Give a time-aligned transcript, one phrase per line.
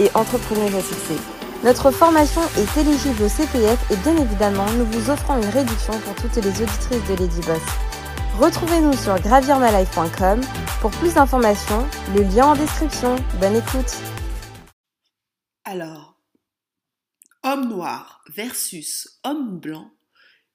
[0.00, 1.18] et entrepreneuse à.
[1.64, 6.14] Notre formation est éligible au CPF et bien évidemment, nous vous offrons une réduction pour
[6.16, 7.62] toutes les auditrices de Lady Boss.
[8.38, 10.40] Retrouvez-nous sur gravirmalife.com
[10.80, 13.16] pour plus d'informations, le lien en description.
[13.40, 13.96] Bonne écoute.
[15.64, 16.20] Alors,
[17.42, 19.90] homme noir versus homme blanc,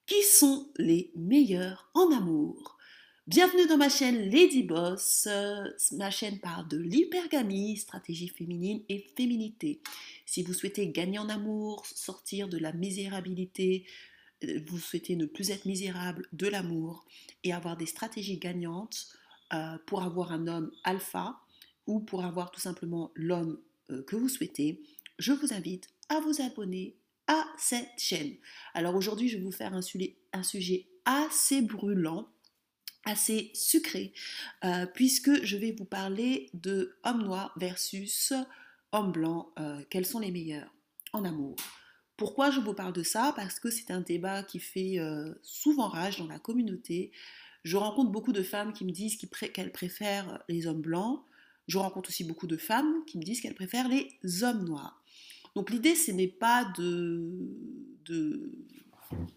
[0.05, 2.78] qui sont les meilleurs en amour?
[3.29, 5.27] Bienvenue dans ma chaîne Lady Boss.
[5.29, 9.83] Euh, ma chaîne parle de l'hypergamie, stratégie féminine et féminité.
[10.25, 13.85] Si vous souhaitez gagner en amour, sortir de la misérabilité,
[14.43, 17.05] euh, vous souhaitez ne plus être misérable, de l'amour
[17.43, 19.09] et avoir des stratégies gagnantes
[19.53, 21.39] euh, pour avoir un homme alpha
[21.85, 23.61] ou pour avoir tout simplement l'homme
[24.07, 24.81] que vous souhaitez,
[25.19, 28.37] je vous invite à vous abonner à cette chaîne.
[28.73, 32.27] Alors aujourd'hui, je vais vous faire un sujet assez brûlant
[33.09, 34.13] assez sucré,
[34.63, 38.33] euh, puisque je vais vous parler de homme noir versus
[38.91, 40.73] homme blanc, euh, quels sont les meilleurs
[41.13, 41.55] en amour.
[42.17, 43.33] Pourquoi je vous parle de ça?
[43.35, 47.11] Parce que c'est un débat qui fait euh, souvent rage dans la communauté.
[47.63, 49.17] Je rencontre beaucoup de femmes qui me disent
[49.53, 51.23] qu'elles préfèrent les hommes blancs.
[51.67, 55.01] Je rencontre aussi beaucoup de femmes qui me disent qu'elles préfèrent les hommes noirs.
[55.55, 57.31] Donc l'idée, ce n'est pas de,
[58.05, 58.51] de...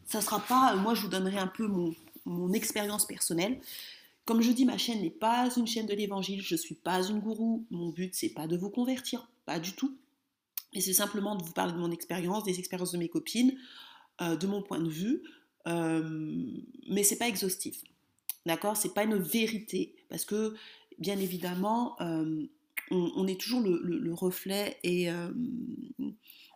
[0.05, 0.75] Ça sera pas...
[0.77, 3.61] Moi, je vous donnerai un peu mon, mon expérience personnelle.
[4.25, 7.03] Comme je dis, ma chaîne n'est pas une chaîne de l'évangile, je ne suis pas
[7.03, 9.97] une gourou, mon but c'est pas de vous convertir, pas du tout.
[10.73, 13.59] Et c'est simplement de vous parler de mon expérience, des expériences de mes copines,
[14.20, 15.23] euh, de mon point de vue,
[15.67, 16.47] euh,
[16.89, 17.83] mais c'est pas exhaustif.
[18.47, 18.77] D'accord?
[18.77, 20.54] C'est pas une vérité, parce que
[20.99, 22.47] bien évidemment, euh,
[22.91, 25.09] on, est toujours le reflet et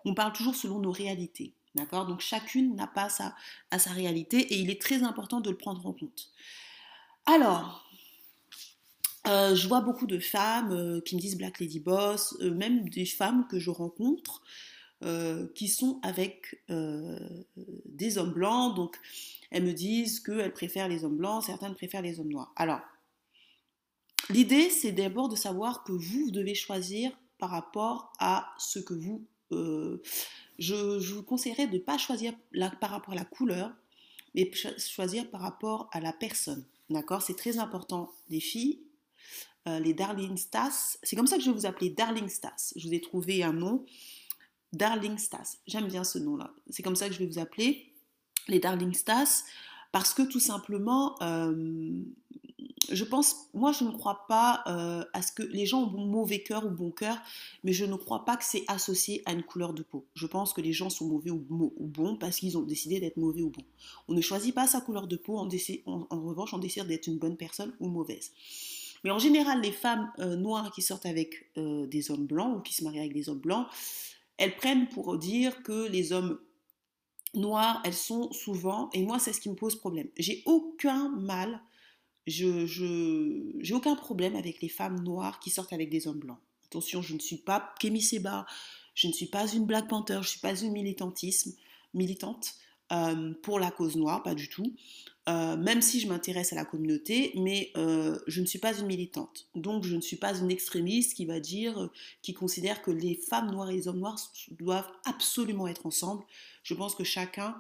[0.05, 1.55] on parle toujours selon nos réalités.
[1.77, 2.07] D'accord?
[2.07, 3.35] Donc chacune n'a pas sa,
[3.93, 6.31] réalité et il est très important de le prendre en compte.
[7.27, 7.87] Alors,
[9.27, 12.89] euh, je vois beaucoup de femmes euh, qui me disent Black Lady Boss, euh, même
[12.89, 14.43] des femmes que je rencontre
[15.55, 16.65] qui sont avec
[17.85, 18.75] des hommes blancs.
[18.75, 18.97] Donc,
[19.51, 22.51] elles me disent qu'elles préfèrent les hommes blancs, certaines préfèrent les hommes noirs.
[22.57, 22.81] Alors,
[24.31, 28.95] l'idée, c'est d'abord de savoir que vous, vous devez choisir par rapport à ce que
[28.95, 29.27] vous
[30.59, 30.75] je,
[31.13, 32.35] vous conseillerais de ne pas choisir
[32.81, 33.73] par rapport à la couleur,
[34.35, 36.65] mais choisir par rapport à la personne.
[36.91, 37.23] D'accord?
[37.23, 38.13] C'est très important.
[38.31, 38.81] Les filles,
[39.69, 42.73] euh, les Darling Stas, c'est comme ça que je vais vous appeler Darling Stas.
[42.77, 43.85] Je vous ai trouvé un nom,
[44.73, 45.59] Darling Stas.
[45.67, 46.53] J'aime bien ce nom-là.
[46.71, 47.93] C'est comme ça que je vais vous appeler
[48.49, 49.45] les Darling Stas,
[49.91, 52.03] parce que tout simplement, euh,
[52.91, 56.43] je pense, moi je ne crois pas euh, à ce que les gens ont mauvais
[56.43, 57.19] cœur ou bon cœur,
[57.65, 60.05] mais je ne crois pas que c'est associé à une couleur de peau.
[60.15, 63.43] Je pense que les gens sont mauvais ou, bons parce qu'ils ont décidé d'être mauvais
[63.43, 63.65] ou bons.
[64.09, 65.49] On ne choisit pas sa couleur de peau, en,
[66.11, 68.33] revanche on décide d'être une bonne personne ou mauvaise.
[69.05, 72.61] Mais en général, les femmes euh, noires qui sortent avec euh, des hommes blancs ou
[72.61, 73.67] qui se marient avec des hommes blancs,
[74.39, 76.39] elles prennent pour dire que les hommes
[77.35, 80.09] noirs, elles sont souvent, et moi c'est ce qui me pose problème.
[80.17, 81.61] J'ai aucun mal
[82.27, 82.67] je
[83.61, 86.39] j'ai aucun problème avec les femmes noires qui sortent avec des hommes blancs.
[86.67, 88.47] Attention, je ne suis pas Kémy Seba,
[88.95, 91.53] je ne suis pas une Black Panther, je ne suis pas une militantisme,
[91.95, 92.55] militante
[92.93, 94.75] euh, pour la cause noire, pas du tout.
[95.29, 98.87] Euh, même si je m'intéresse à la communauté, mais euh, je ne suis pas une
[98.87, 99.49] militante.
[99.57, 101.91] Donc je ne suis pas une extrémiste qui va dire,
[102.23, 104.19] qui considère que les femmes noires et les hommes noirs
[104.53, 106.25] doivent absolument être ensemble.
[106.63, 107.57] Je pense que chacun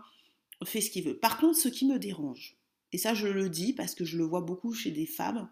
[0.64, 1.16] fait ce qu'il veut.
[1.16, 2.56] Par contre, ce qui me dérange,
[2.92, 5.48] et ça, je le dis parce que je le vois beaucoup chez des femmes,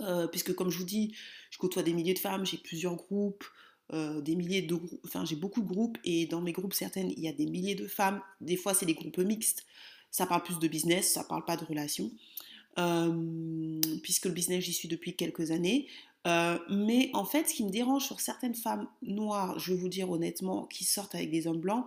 [0.00, 1.14] euh, puisque comme je vous dis,
[1.50, 3.44] je côtoie des milliers de femmes, j'ai plusieurs groupes,
[3.92, 7.10] euh, des milliers de groupes, enfin j'ai beaucoup de groupes, et dans mes groupes, certaines,
[7.10, 9.66] il y a des milliers de femmes, des fois c'est des groupes mixtes,
[10.10, 12.10] ça parle plus de business, ça parle pas de relations,
[12.78, 15.86] euh, puisque le business, j'y suis depuis quelques années.
[16.24, 20.10] mais en fait, ce qui me dérange sur certaines femmes noires, je vais vous dire
[20.10, 21.86] honnêtement, qui sortent avec des hommes blancs,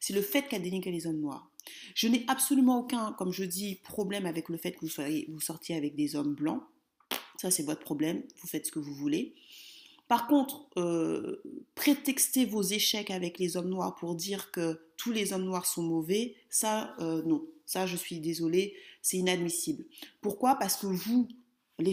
[0.00, 1.50] c'est le fait qu'elles dénigrent les hommes noirs.
[1.94, 5.40] Je n'ai absolument aucun, comme je dis, problème avec le fait que vous, soyez, vous
[5.40, 6.62] sortiez avec des hommes blancs.
[7.40, 8.22] Ça, c'est votre problème.
[8.40, 9.34] Vous faites ce que vous voulez.
[10.08, 11.42] Par contre, euh,
[11.74, 15.82] prétexter vos échecs avec les hommes noirs pour dire que tous les hommes noirs sont
[15.82, 17.46] mauvais, ça, euh, non.
[17.66, 19.86] Ça, je suis désolée, c'est inadmissible.
[20.20, 20.56] Pourquoi?
[20.56, 21.28] Parce que vous,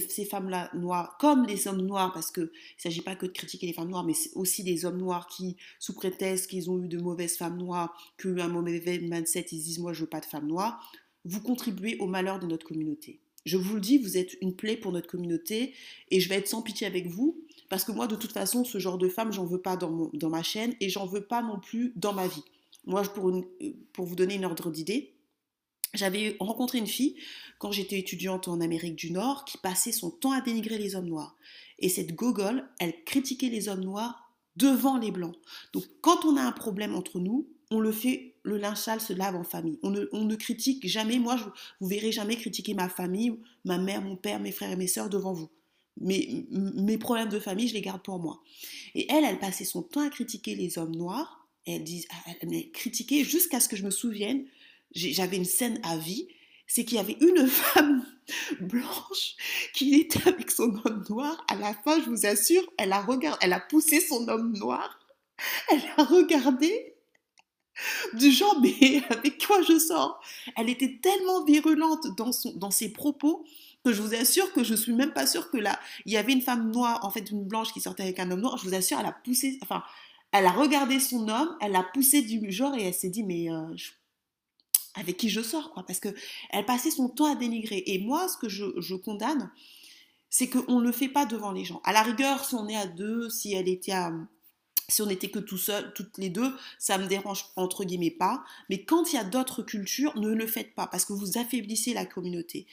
[0.07, 3.67] ces femmes-là noires, comme les hommes noirs, parce qu'il ne s'agit pas que de critiquer
[3.67, 6.99] les femmes noires, mais aussi des hommes noirs qui, sous prétexte qu'ils ont eu de
[6.99, 10.19] mauvaises femmes noires, qu'ils ont eu un mauvais mindset, ils disent moi je veux pas
[10.19, 10.91] de femmes noires,
[11.25, 13.19] vous contribuez au malheur de notre communauté.
[13.45, 15.73] Je vous le dis, vous êtes une plaie pour notre communauté
[16.09, 18.77] et je vais être sans pitié avec vous parce que moi, de toute façon, ce
[18.77, 21.59] genre de femme, j'en veux pas dans, dans ma chaîne et j'en veux pas non
[21.59, 22.43] plus dans ma vie.
[22.85, 23.31] Moi, pour,
[23.93, 25.13] pour vous donner une ordre d'idée,
[25.93, 27.15] j'avais rencontré une fille
[27.59, 31.07] quand j'étais étudiante en Amérique du Nord qui passait son temps à dénigrer les hommes
[31.07, 31.35] noirs.
[31.79, 35.35] Et cette gogole, elle critiquait les hommes noirs devant les blancs.
[35.73, 39.13] Donc quand on a un problème entre nous, on le fait, le linge sale se
[39.13, 39.79] lave en famille.
[39.81, 41.43] On ne, critique jamais, moi je,
[41.79, 45.09] vous verrez jamais critiquer ma famille, ma mère, mon père, mes frères et mes sœurs
[45.09, 45.49] devant vous.
[45.99, 48.41] Mais mes problèmes de famille, je les garde pour moi.
[48.95, 51.47] Et elle, elle passait son temps à critiquer les hommes noirs.
[51.65, 52.05] Elle, dit,
[52.41, 54.45] elle critiquait jusqu'à ce que je me souvienne
[54.93, 56.27] j'avais une scène à vie,
[56.67, 58.05] c'est qu'il y avait une femme
[58.61, 59.35] blanche
[59.73, 61.43] qui était avec son homme noir.
[61.49, 64.99] À la fin, je vous assure, elle a regardé, elle a poussé son homme noir.
[65.69, 66.95] Elle a regardé
[68.13, 70.21] du genre, mais avec quoi je sors?
[70.55, 73.45] Elle était tellement virulente dans, son, dans ses propos
[73.83, 76.33] que je vous assure que je suis même pas sûre que là, il y avait
[76.33, 78.57] une femme noire, en fait une blanche qui sortait avec un homme noir.
[78.57, 79.83] Je vous assure, elle a poussé, enfin,
[80.31, 83.51] elle a regardé son homme, elle a poussé du genre et elle s'est dit, mais
[83.51, 83.89] euh, je
[84.95, 86.09] avec qui je sors, quoi, parce que
[86.49, 87.83] elle passait son temps à dénigrer.
[87.87, 89.51] Et moi, ce que je, condamne,
[90.29, 91.81] c'est qu'on ne le fait pas devant les gens.
[91.83, 94.11] À la rigueur, si on est à deux, si elle était à,
[94.89, 95.59] si on n'était que tout
[95.95, 98.43] toutes les deux, ça me dérange entre guillemets pas.
[98.69, 101.93] Mais quand il y a d'autres cultures, ne le faites pas parce que vous affaiblissez
[101.93, 102.67] la communauté.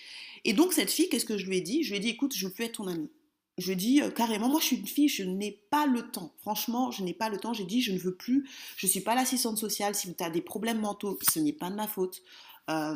[0.44, 1.84] Et donc cette fille, qu'est-ce que je lui ai dit?
[1.84, 3.10] Je lui ai dit, écoute, je veux plus être ton amie
[3.58, 6.32] je dis euh, carrément, moi je suis une fille, je n'ai pas le temps.
[6.38, 7.52] Franchement, je n'ai pas le temps.
[7.52, 9.94] J'ai dit, je ne veux plus, je ne suis pas l'assistante sociale.
[9.94, 12.22] Si tu as des problèmes mentaux, ce n'est pas de ma faute.
[12.70, 12.94] Euh,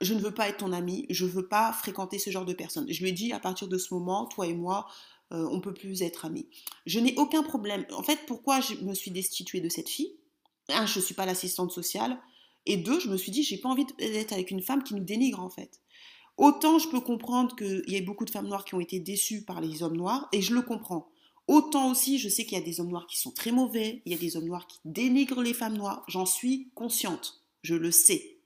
[0.00, 2.54] je ne veux pas être ton amie, je ne veux pas fréquenter ce genre de
[2.54, 2.86] personnes.
[2.90, 4.86] Je lui ai dit, à partir de ce moment, toi et moi,
[5.32, 6.48] euh, on ne peut plus être amis.
[6.86, 7.84] Je n'ai aucun problème.
[7.92, 10.16] En fait, pourquoi je me suis destituée de cette fille?
[10.68, 12.18] Un, je ne suis pas l'assistante sociale.
[12.66, 15.04] Et deux, je me suis dit, j'ai pas envie d'être avec une femme qui nous
[15.04, 15.80] dénigre, en fait.
[16.40, 19.44] Autant je peux comprendre qu'il y a beaucoup de femmes noires qui ont été déçues
[19.44, 21.10] par les hommes noirs, et je le comprends.
[21.48, 24.12] Autant aussi, je sais qu'il y a des hommes noirs qui sont très mauvais, il
[24.12, 27.90] y a des hommes noirs qui dénigrent les femmes noires, j'en suis consciente, je le
[27.90, 28.38] sais.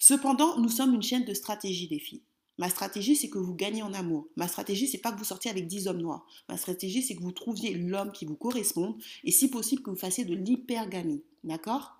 [0.00, 2.24] Cependant, nous sommes une chaîne de stratégie des filles.
[2.58, 4.26] Ma stratégie, c'est que vous gagnez en amour.
[4.34, 6.26] Ma stratégie, c'est pas que vous sortiez avec 10 hommes noirs.
[6.48, 9.96] Ma stratégie, c'est que vous trouviez l'homme qui vous corresponde et si possible que vous
[9.96, 11.22] fassiez de l'hypergamie.
[11.44, 11.92] D'accord?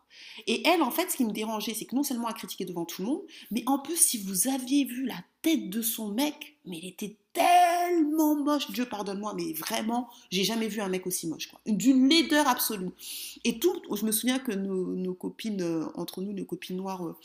[0.47, 2.85] Et elle, en fait, ce qui me dérangeait, c'est que non seulement elle critiquait devant
[2.85, 5.23] tout le monde, mais en plus, si vous aviez vu la
[5.55, 10.81] de son mec, mais il était tellement moche, Dieu pardonne-moi, mais vraiment, j'ai jamais vu
[10.81, 11.61] un mec aussi moche, quoi.
[11.67, 12.91] D'une laideur absolue.
[13.45, 17.17] Et tout, je me souviens que nos, copines, euh, entre nous, nos copines noires, euh,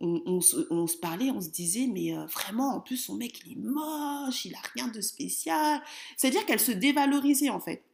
[0.00, 3.56] on, se, parlait, on se disait, mais euh, vraiment, en plus, son mec, il est
[3.56, 5.82] moche, il a rien de spécial.
[6.16, 7.84] C'est-à-dire qu'elle se dévalorisait, en fait.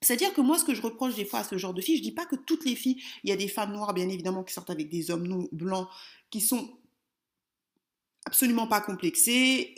[0.00, 2.02] C'est-à-dire que moi, ce que je reproche des fois à ce genre de filles, je
[2.02, 4.52] dis pas que toutes les filles, il y a des femmes noires, bien évidemment, qui
[4.52, 5.88] sortent avec des hommes blancs,
[6.30, 6.68] qui sont
[8.24, 9.74] absolument pas complexées.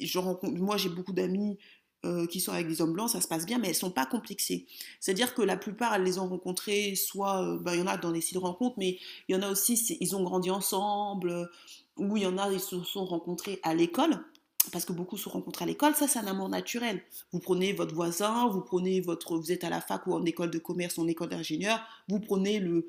[0.00, 1.58] Je rencontre, moi, j'ai beaucoup d'amis
[2.04, 4.06] euh, qui sont avec des hommes blancs, ça se passe bien, mais elles sont pas
[4.06, 4.66] complexées.
[5.00, 7.96] C'est-à-dire que la plupart, elles les ont rencontrées, soit, euh, ben, il y en a
[7.96, 8.98] dans les sites de rencontres, mais
[9.28, 11.50] il y en a aussi, ils ont grandi ensemble,
[11.96, 14.20] ou il y en a, ils se sont rencontrés à l'école
[14.72, 17.02] parce que beaucoup se rencontrent à l'école, ça c'est un amour naturel.
[17.32, 20.50] Vous prenez votre voisin, vous prenez votre, vous êtes à la fac ou en école
[20.50, 22.88] de commerce en école d'ingénieur, vous prenez le,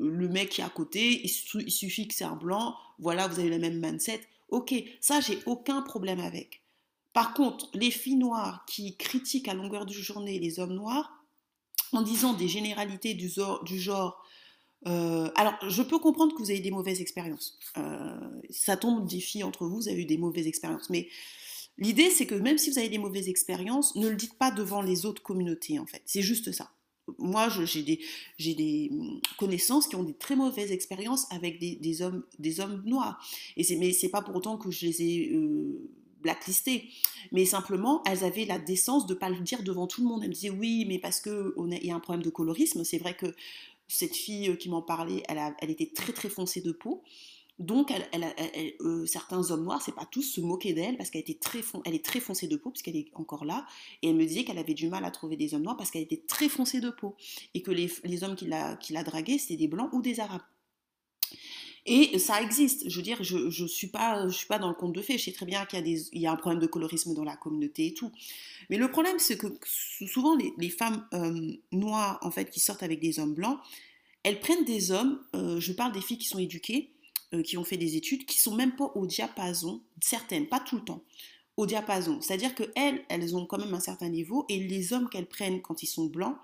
[0.00, 3.50] le mec qui est à côté, il, suffit que c'est un blanc, voilà, vous avez
[3.50, 4.20] le même mindset.
[4.48, 6.62] Ok, ça j'ai aucun problème avec.
[7.12, 11.24] Par contre, les filles noires qui critiquent à longueur de journée les hommes noirs
[11.92, 13.30] en disant des généralités du,
[13.64, 14.24] du genre
[14.86, 17.58] euh, alors, je peux comprendre que vous avez des mauvaises expériences.
[17.76, 20.88] Euh, ça tombe des filles entre vous, vous avez eu des mauvaises expériences.
[20.90, 21.08] Mais
[21.78, 24.80] l'idée, c'est que même si vous avez des mauvaises expériences, ne le dites pas devant
[24.80, 26.02] les autres communautés, en fait.
[26.06, 26.70] C'est juste ça.
[27.18, 27.82] Moi, j'ai
[28.54, 32.24] des, hum, connaissances qui ont des très mauvaises expériences avec des, hommes,
[32.84, 33.22] noirs.
[33.56, 35.90] Et mais c'est pas pour autant que je les ai euh,
[36.22, 36.88] blacklistés.
[37.32, 40.22] Mais simplement, elles avaient la décence de ne pas le dire devant tout le monde.
[40.22, 41.52] Elles me disaient oui, mais parce qu'il
[41.82, 42.84] y a un problème de colorisme.
[42.84, 43.34] C'est vrai que
[43.88, 47.02] cette fille euh, qui m'en parlait, elle, était très très foncée de peau.
[47.60, 51.60] Donc, euh, certains hommes noirs, c'est pas tous, se moquaient d'elle parce qu'elle était très,
[51.84, 53.66] elle est très foncée de peau, puisqu'elle est encore là.
[54.00, 56.02] Et elle me disait qu'elle avait du mal à trouver des hommes noirs parce qu'elle
[56.02, 57.16] était très foncée de peau.
[57.52, 60.40] Et que les, hommes qui la, qui draguaient, c'était des blancs ou des arabes.
[61.84, 62.88] Et ça existe.
[62.88, 65.18] Je veux dire, je ne suis, pas, suis pas dans le conte de fées.
[65.18, 67.36] Je sais très bien qu'il y, a y a un problème de colorisme dans la
[67.36, 68.10] communauté et tout.
[68.70, 72.82] Mais le problème, c'est que souvent, les, les femmes euh, noires, en fait, qui sortent
[72.82, 73.58] avec des hommes blancs,
[74.22, 76.90] elles prennent des hommes, euh, je parle des filles qui sont éduquées,
[77.32, 80.74] euh, qui ont fait des études, qui sont même pas au diapason, certaines, pas tout
[80.76, 81.04] le temps,
[81.56, 82.20] au diapason.
[82.20, 85.84] C'est-à-dire qu'elles, elles ont quand même un certain niveau et les hommes qu'elles prennent quand
[85.84, 86.36] ils sont blancs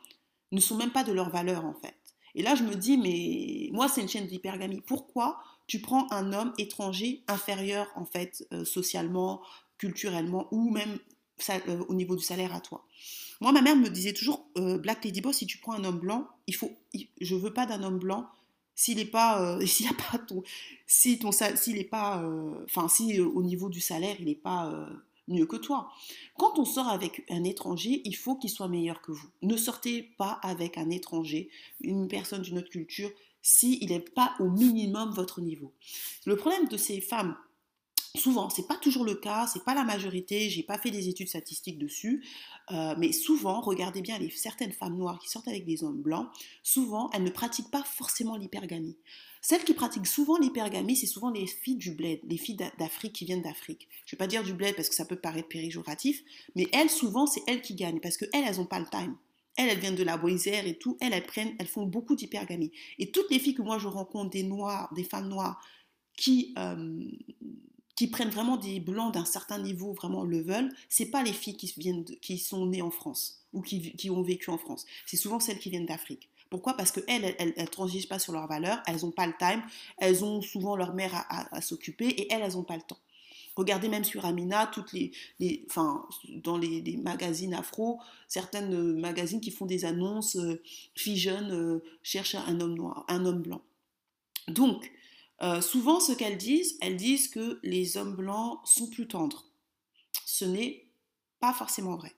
[0.53, 1.97] ne sont même pas de leur valeur en fait.
[2.37, 4.81] Et là, je me dis, mais moi, c'est une chaîne d'hypergamie.
[4.81, 9.43] Pourquoi tu prends un homme étranger inférieur en fait euh, socialement,
[9.79, 11.01] culturellement ou même
[11.51, 12.87] euh, au niveau du salaire à toi?
[13.41, 16.29] Moi, ma mère me disait toujours, Black Lady Boss, si tu prends un homme blanc,
[16.47, 16.71] il faut,
[17.21, 18.31] je veux pas d'un homme blanc
[18.77, 20.45] s'il n'est pas, s'il a pas ton,
[20.87, 22.25] si ton, s'il est pas,
[22.65, 24.89] enfin, si au niveau du salaire, il n'est pas
[25.29, 25.91] mieux que toi.
[26.39, 29.29] Quand on sort avec un étranger, il faut qu'il soit meilleur que vous.
[29.43, 33.11] Ne sortez pas avec un étranger, une personne d'une autre culture,
[33.43, 35.73] s'il n'est pas au minimum votre niveau.
[36.25, 37.37] Le problème de ces femmes
[38.17, 41.29] Souvent, c'est pas toujours le cas, c'est pas la majorité, j'ai pas fait des études
[41.29, 42.25] statistiques dessus,
[42.73, 46.29] euh, mais souvent, regardez bien les certaines femmes noires qui sortent avec des hommes blancs,
[46.63, 48.97] souvent elles ne pratiquent pas forcément l'hypergamie.
[49.43, 53.25] Celles qui pratiquent souvent l'hypergamie, c'est souvent les filles du bled, les filles d'Afrique qui
[53.25, 53.87] viennent d'Afrique.
[54.05, 56.25] Je ne vais pas dire du bled parce que ça peut paraître péjoratif,
[56.57, 59.17] mais elles, souvent, c'est elles qui gagnent parce qu'elles, elles n'ont pas le time.
[59.57, 60.97] Elles, elles viennent de la Boisère et tout.
[61.01, 62.73] Elles, elles prennent, elles font beaucoup d'hypergamie.
[62.99, 65.65] Et toutes les filles que moi je rencontre, des noirs, des femmes noires,
[66.17, 67.09] qui, euh,
[67.97, 71.57] qui prennent vraiment des blancs d'un certain niveau, vraiment le veulent, c'est pas les filles
[71.57, 74.85] qui, viennent qui sont nées en France ou qui, qui ont vécu en France.
[75.07, 76.29] C'est souvent celles qui viennent d'Afrique.
[76.51, 76.75] Pourquoi?
[76.75, 79.63] Parce qu'elles, elles ne transigent pas sur leurs valeurs, elles n'ont pas le time,
[79.99, 82.99] elles ont souvent leur mère à, s'occuper et elles, elles n'ont pas le temps.
[83.57, 87.99] Regardez même sur Amina, toutes les, enfin, dans les, magazines afro,
[88.29, 90.63] certaines euh, magazines qui font des annonces, euh,
[90.95, 93.63] filles jeunes euh, cherchent un homme noir, un homme blanc.
[94.49, 94.93] Donc,
[95.61, 99.45] souvent, ce qu'elles disent, elles disent que les hommes blancs sont plus tendres.
[100.25, 100.87] Ce n'est
[101.41, 102.15] pas forcément vrai.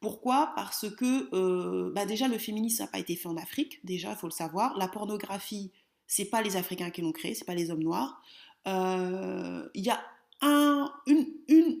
[0.00, 0.52] Pourquoi?
[0.56, 4.16] Parce que euh, bah déjà le féminisme n'a pas été fait en Afrique, déjà il
[4.16, 4.76] faut le savoir.
[4.78, 5.72] La pornographie,
[6.06, 8.22] c'est pas les Africains qui l'ont créée, c'est pas les hommes noirs.
[8.66, 10.02] Euh, il y a
[10.40, 11.80] un, une, une,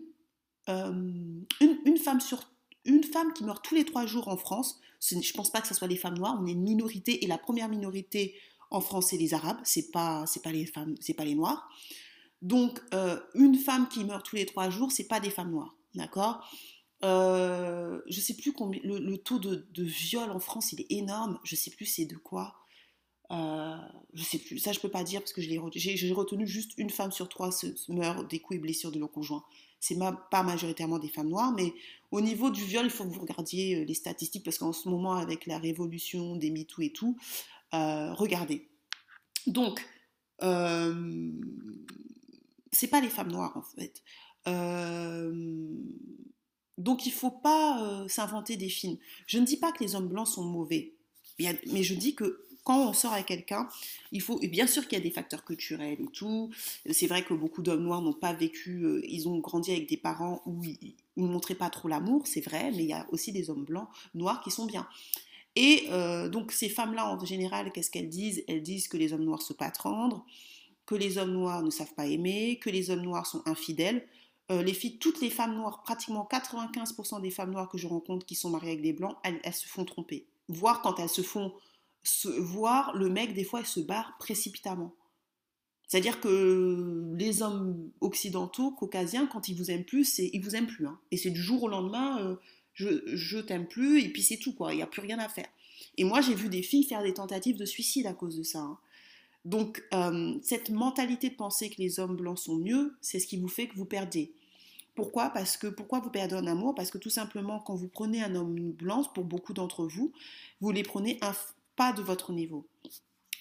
[0.68, 0.92] euh,
[1.60, 2.50] une, une, femme sur
[2.84, 4.80] une femme qui meurt tous les trois jours en France.
[5.00, 6.38] Je ne pense pas que ce soit les femmes noires.
[6.38, 8.34] On est une minorité et la première minorité
[8.70, 9.60] en France c'est les Arabes.
[9.64, 11.68] C'est pas pas les femmes, c'est pas les Noirs.
[12.42, 12.80] Donc
[13.34, 16.44] une femme qui meurt tous les trois jours, c'est pas des femmes noires, d'accord?
[17.02, 18.80] Euh, je sais plus combien.
[18.84, 21.38] Le, taux de, viol en France, il est énorme.
[21.44, 22.54] Je sais plus c'est de quoi.
[23.30, 23.76] Euh,
[24.12, 24.58] je sais plus.
[24.58, 27.50] Ça, je peux pas dire parce que j'ai retenu juste une femme sur trois
[27.88, 29.44] meurt des coups et blessures de leur conjoint.
[29.78, 29.96] C'est
[30.30, 31.72] pas majoritairement des femmes noires, mais
[32.10, 34.90] au niveau du viol, il faut que vous regardiez euh, les statistiques parce qu'en ce
[34.90, 37.16] moment, avec la révolution des MeToo et tout,
[37.74, 38.68] euh, regardez.
[39.46, 39.86] Donc,
[42.72, 44.02] c'est pas les femmes noires en fait.
[46.80, 48.96] Donc il faut pas euh, s'inventer des films.
[49.26, 50.94] Je ne dis pas que les hommes blancs sont mauvais,
[51.38, 53.68] mais je dis que quand on sort avec quelqu'un,
[54.12, 56.50] il faut, bien sûr qu'il y a des facteurs culturels et tout.
[56.90, 59.96] C'est vrai que beaucoup d'hommes noirs n'ont pas vécu, euh, ils ont grandi avec des
[59.98, 63.32] parents où ils ne montraient pas trop l'amour, c'est vrai, mais il y a aussi
[63.32, 64.88] des hommes blancs noirs qui sont bien.
[65.56, 68.44] Et euh, donc ces femmes-là, en général, qu'est-ce qu'elles disent?
[68.48, 70.24] Elles disent que les hommes noirs se pas rendre,
[70.86, 74.06] que les hommes noirs ne savent pas aimer, que les hommes noirs sont infidèles.
[74.50, 78.34] Euh, les toutes les femmes noires, pratiquement 95% des femmes noires que je rencontre qui
[78.34, 80.26] sont mariées avec des blancs, elles, se font tromper.
[80.48, 81.52] Voire quand elles se font
[82.02, 84.94] se, voir, le mec, des fois, il se barre précipitamment.
[85.86, 90.86] C'est-à-dire que les hommes occidentaux, caucasiens, quand ils vous aiment plus, ils vous aiment plus.
[90.86, 90.98] Hein.
[91.10, 92.36] Et c'est du jour au lendemain, euh,
[92.74, 94.72] je, t'aime plus, et puis c'est tout, quoi.
[94.72, 95.48] Il n'y a plus rien à faire.
[95.96, 98.60] Et moi, j'ai vu des filles faire des tentatives de suicide à cause de ça.
[98.60, 98.78] Hein.
[99.44, 103.38] Donc, euh, cette mentalité de penser que les hommes blancs sont mieux, c'est ce qui
[103.38, 104.32] vous fait que vous perdez.
[104.94, 105.30] Pourquoi?
[105.30, 106.74] Parce que pourquoi vous perdez en amour?
[106.74, 110.12] Parce que tout simplement, quand vous prenez un homme blanc, pour beaucoup d'entre vous,
[110.60, 111.34] vous les prenez un
[111.76, 112.66] pas de votre niveau.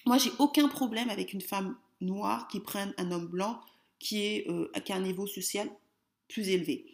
[0.06, 3.60] Moi, j'ai aucun problème avec une femme noire qui prenne un homme blanc
[4.00, 5.70] qui, est, euh, qui a un niveau social
[6.30, 6.86] plus élevé.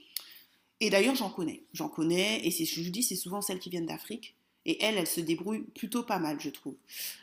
[0.82, 1.63] Et d'ailleurs, j'en connais.
[1.74, 4.36] J'en connais, et je vous dis, c'est souvent celles qui viennent d'Afrique.
[4.65, 6.75] Et elle, elle se débrouille plutôt pas mal, je trouve.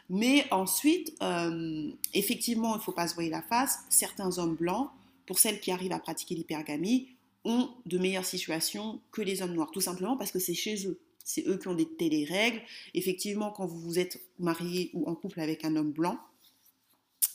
[0.09, 3.81] Mais ensuite, euh, effectivement, il ne faut pas se voir la face.
[3.91, 4.91] Certains hommes blancs,
[5.27, 7.09] pour celles qui arrivent à pratiquer l'hypergamie,
[7.45, 11.01] ont de meilleures situations que les hommes noirs, tout simplement parce que c'est chez eux.
[11.25, 12.63] C'est eux qui ont des les règles.
[12.95, 16.19] Effectivement, quand vous vous êtes marié ou en couple avec un homme blanc,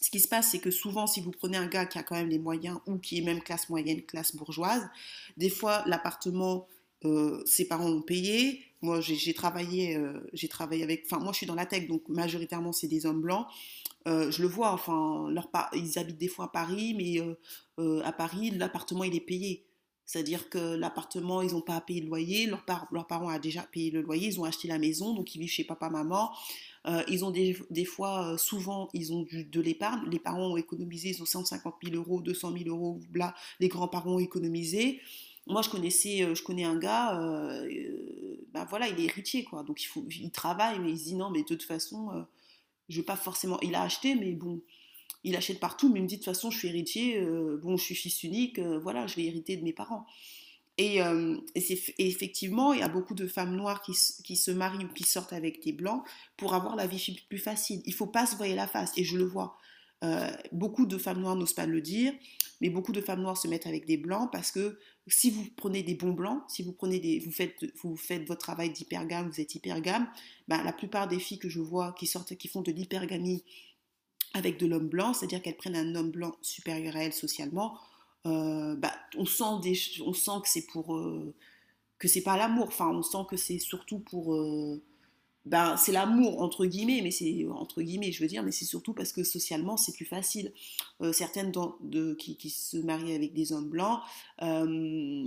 [0.08, 2.16] ce qui se passe, c'est que souvent, si vous prenez un gars qui a quand
[2.16, 4.88] même les moyens ou qui est même classe moyenne, classe bourgeoise,
[5.36, 6.66] des fois, l'appartement,
[7.04, 8.64] euh, ses parents ont payé.
[8.82, 11.04] Moi, j'ai travaillé, euh, j'ai travaillé avec.
[11.06, 13.48] Enfin, moi, je suis dans la tech, donc majoritairement, c'est des hommes blancs.
[14.08, 17.22] Euh, je le vois, enfin, leur ils habitent des fois à Paris, mais
[18.06, 19.67] à Paris, l'appartement, il est payé.
[20.08, 23.92] C'est-à-dire que l'appartement, ils n'ont pas à payer le loyer, leurs parents ont déjà payé
[23.92, 26.32] le loyer, ils ont acheté la maison, donc ils vivent chez papa, maman.
[26.88, 30.10] Euh, ils ont des, fois, euh, souvent, ils ont du, de l'épargne.
[30.10, 34.14] Les parents ont économisé, ils ont 150 000 euros, 200 000 euros, là, les grands-parents
[34.16, 35.02] ont économisé.
[35.46, 37.20] moi, je connaissais, je connais un gars,
[38.54, 39.64] ben voilà, il est héritier, quoi.
[39.64, 42.26] Donc, il, faut, il travaille, mais il se dit non, mais de toute façon,
[42.88, 43.60] je veux pas forcément.
[43.62, 44.62] Il a acheté, mais bon,
[45.24, 47.20] il achète partout, mais il me dit de toute façon, je suis héritier,
[47.62, 50.06] bon, je suis fils unique, voilà, je vais hériter de mes parents.
[50.78, 51.00] Et,
[51.98, 53.94] effectivement, il y a beaucoup de femmes noires qui,
[54.24, 56.04] qui, se marient ou qui sortent avec des blancs
[56.38, 57.82] pour avoir la vie plus facile.
[57.86, 59.58] Il faut pas se voiler la face, et je le vois.
[60.04, 62.14] Euh, beaucoup de femmes noires n'osent pas le dire,
[62.62, 65.82] mais beaucoup de femmes noires se mettent avec des blancs parce que si vous prenez
[65.82, 69.42] des bons blancs, si vous prenez des, vous faites, vous faites votre travail d'hypergame, vous
[69.42, 70.08] êtes hypergame,
[70.48, 73.44] ben, la plupart des filles que je vois qui sortent, qui font de l'hypergamie
[74.34, 77.78] avec de l'homme blanc, c'est-à-dire qu'elles prennent un homme blanc supérieur à elles socialement,
[78.26, 81.34] euh, ben, on sent des, on sent que c'est pour, euh,
[82.00, 84.36] que c'est pas l'amour, enfin on sent que c'est surtout pour
[85.48, 88.94] ben, c'est l'amour entre guillemets, mais c'est entre guillemets, je veux dire, mais c'est surtout
[88.94, 90.52] parce que socialement c'est plus facile.
[91.02, 91.54] Euh, certaines
[92.18, 94.02] qui, se marient avec des hommes blancs,
[94.42, 95.26] euh,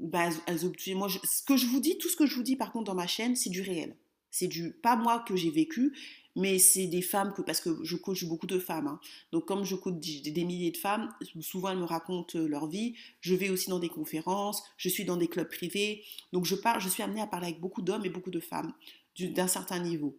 [0.00, 2.72] ben, elles, moi, ce que je vous dis, tout ce que je vous dis par
[2.72, 3.96] contre dans ma chaîne, c'est du réel.
[4.30, 5.96] C'est du pas moi que j'ai vécu,
[6.36, 8.86] mais c'est des femmes que parce que je coach beaucoup de femmes.
[8.86, 9.00] Hein.
[9.32, 12.94] Donc comme je coach des milliers de femmes, souvent elles me racontent euh, leur vie.
[13.20, 16.80] Je vais aussi dans des conférences, je suis dans des clubs privés, donc je parle,
[16.80, 18.72] je suis amenée à parler avec beaucoup d'hommes et beaucoup de femmes
[19.18, 20.16] d'un certain niveau.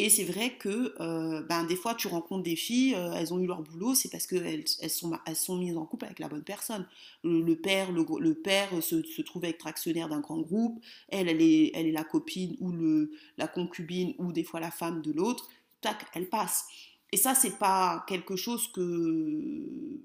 [0.00, 3.40] Et c'est vrai que euh, ben, des fois, tu rencontres des filles, euh, elles ont
[3.40, 6.28] eu leur boulot, c'est parce qu'elles elles sont, elles sont mises en couple avec la
[6.28, 6.86] bonne personne.
[7.24, 11.72] Le, père, le, père se, se, trouve être actionnaire d'un grand groupe, elle, elle est,
[11.74, 15.48] elle est la copine ou le, la concubine ou des fois la femme de l'autre.
[15.80, 16.66] Tac, elle passe.
[17.10, 19.98] Et ça, c'est pas quelque chose que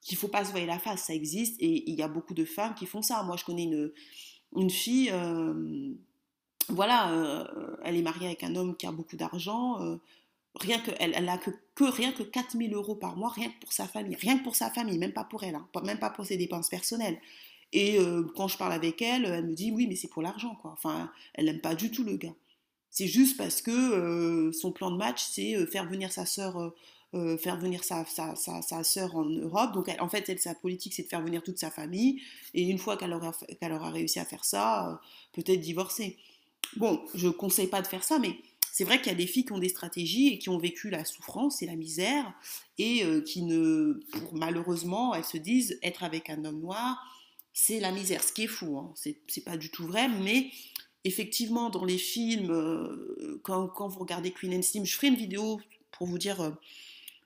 [0.00, 2.44] qu'il faut pas se voir la face, ça existe et il y a beaucoup de
[2.44, 3.22] femmes qui font ça.
[3.22, 3.92] Moi, je connais une,
[4.56, 5.10] une fille.
[5.12, 5.94] Euh,
[6.68, 9.80] voilà, euh, elle est mariée avec un homme qui a beaucoup d'argent.
[9.82, 9.96] Euh,
[10.56, 11.50] rien que, elle, elle a que,
[11.84, 14.16] rien que 4000 euros par mois, rien que pour sa famille.
[14.16, 16.68] Rien que pour sa famille, même pas pour elle, hein, même pas pour ses dépenses
[16.68, 17.18] personnelles.
[17.72, 20.54] Et euh, quand je parle avec elle, elle me dit oui, mais c'est pour l'argent,
[20.62, 20.72] quoi.
[20.72, 22.34] Enfin, elle n'aime pas du tout le gars.
[22.90, 26.72] C'est juste parce que son plan de match, c'est faire venir sa sœur.
[27.12, 28.04] faire venir sa,
[28.84, 29.72] sœur en Europe.
[29.72, 32.22] Donc, en fait, elle, sa politique, c'est de faire venir toute sa famille.
[32.54, 35.00] Et une fois qu'elle aura réussi à faire ça,
[35.32, 36.16] peut-être divorcer.
[36.76, 38.36] Bon, je ne conseille pas de faire ça, mais
[38.72, 40.90] c'est vrai qu'il y a des filles qui ont des stratégies et qui ont vécu
[40.90, 42.32] la souffrance et la misère
[42.76, 44.00] et euh, qui ne,
[44.32, 46.98] malheureusement, elles se disent être avec un homme noir,
[47.52, 48.22] c'est la misère.
[48.24, 48.92] Ce qui est fou, hein.
[48.96, 50.50] c'est pas du tout vrai, mais
[51.04, 55.60] effectivement, dans les films, euh, quand, vous regardez Queen and Slim, je ferai une vidéo
[55.92, 56.40] pour vous dire.
[56.40, 56.50] Euh,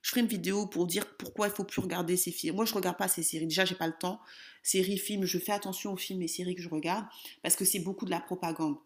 [0.03, 2.57] je ferai une vidéo pour dire pourquoi il faut plus regarder ces films.
[2.57, 3.46] Moi, je regarde pas ces séries.
[3.46, 4.20] Déjà, j'ai pas le temps.
[4.62, 7.05] Séries, films, je fais attention aux films et séries que je regarde
[7.42, 8.77] parce que c'est beaucoup de la propagande.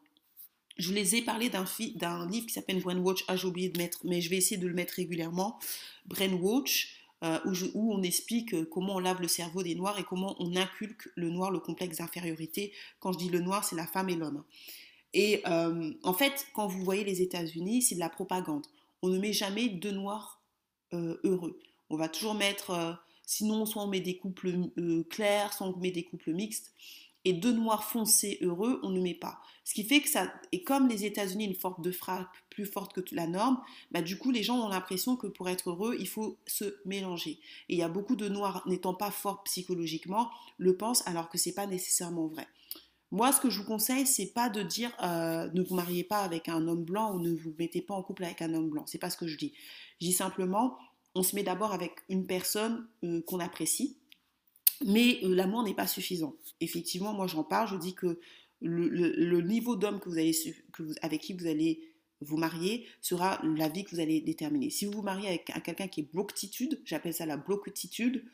[0.78, 1.64] Je les ai parlé d'un,
[2.28, 3.24] livre qui s'appelle Brainwatch.
[3.28, 5.58] Ah, j'ai oublié de mettre, mais je vais essayer de le mettre régulièrement.
[6.06, 10.04] Brainwatch, euh, où, où, on explique euh, comment on lave le cerveau des Noirs et
[10.04, 12.72] comment on inculque le Noir le complexe d'infériorité.
[13.00, 14.42] Quand je dis le Noir, c'est la femme et l'homme.
[15.14, 18.66] Et euh, en fait, quand vous voyez les États-Unis, c'est de la propagande.
[19.02, 20.40] On ne met jamais deux Noirs
[20.92, 21.58] heureux.
[21.88, 24.52] On va toujours mettre, sinon, soit on met des couples
[25.08, 26.72] clairs, soit on met des couples mixtes
[27.24, 29.40] et deux noirs foncés heureux, on ne met pas.
[29.64, 32.92] Ce qui fait que ça, et comme les États-Unis, une force de frappe plus forte
[32.94, 33.60] que la norme,
[33.92, 37.38] bah du coup, les gens ont l'impression que pour être heureux, il faut se mélanger.
[37.68, 41.38] Et il y a beaucoup de noirs n'étant pas forts psychologiquement, le pensent alors que
[41.38, 42.48] c'est pas nécessairement vrai.
[43.12, 46.22] Moi, ce que je vous conseille, c'est pas de dire euh, ne vous mariez pas
[46.22, 48.84] avec un homme blanc ou ne vous mettez pas en couple avec un homme blanc.
[48.86, 49.52] C'est pas ce que je dis.
[50.00, 50.78] Je dis simplement,
[51.14, 53.98] on se met d'abord avec une personne euh, qu'on apprécie,
[54.86, 56.36] mais euh, l'amour n'est pas suffisant.
[56.60, 58.18] Effectivement, moi j'en parle, je dis que
[58.60, 60.16] le, niveau d'homme que vous
[60.72, 64.70] que vous, avec qui vous allez vous marier sera la vie que vous allez déterminer.
[64.70, 68.24] Si vous vous mariez avec quelqu'un qui est bloctitude, j'appelle ça la bloctitude.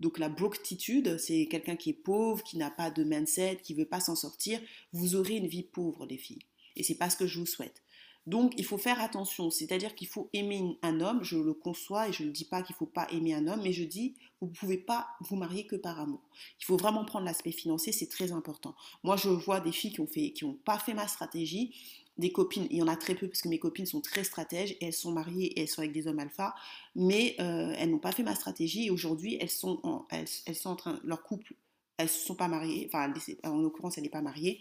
[0.00, 3.84] Donc la bloctitude, c'est quelqu'un qui est pauvre, qui n'a pas de mindset, qui veut
[3.84, 4.60] pas s'en sortir.
[4.92, 6.42] Vous aurez une vie pauvre, les filles.
[6.76, 7.82] Et c'est pas ce que je vous souhaite.
[8.26, 12.12] Donc il faut faire attention, c'est-à-dire qu'il faut aimer un homme, je le conçois et
[12.12, 14.46] je ne dis pas qu'il ne faut pas aimer un homme, mais je dis vous
[14.46, 16.20] ne pouvez pas vous marier que par amour.
[16.60, 18.76] Il faut vraiment prendre l'aspect financier, c'est très important.
[19.02, 21.74] Moi je vois des filles qui ont fait, qui n'ont pas fait ma stratégie,
[22.18, 24.72] des copines, il y en a très peu parce que mes copines sont très stratèges
[24.80, 26.54] et elles sont mariées et elles sont avec des hommes alpha,
[26.94, 30.70] mais euh, elles n'ont pas fait ma stratégie et aujourd'hui elles sont en, elles, sont
[30.70, 31.54] en train, leur couple,
[31.96, 33.12] elles ne sont pas mariées, enfin
[33.44, 34.60] en l'occurrence elle n'est pas mariée,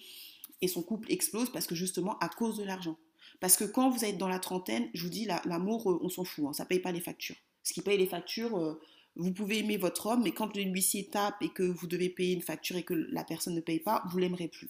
[0.61, 2.97] et son couple explose parce que justement à cause de l'argent.
[3.41, 6.23] Parce que quand vous êtes dans la trentaine, je vous dis, l'amour, euh, on s'en
[6.23, 7.35] fout, hein, ça ne paye pas les factures.
[7.63, 8.79] Ce qui paye les factures, euh,
[9.15, 12.43] vous pouvez aimer votre homme, mais quand l'huissier tape et que vous devez payer une
[12.43, 14.69] facture et que la personne ne paye pas, vous l'aimerez plus.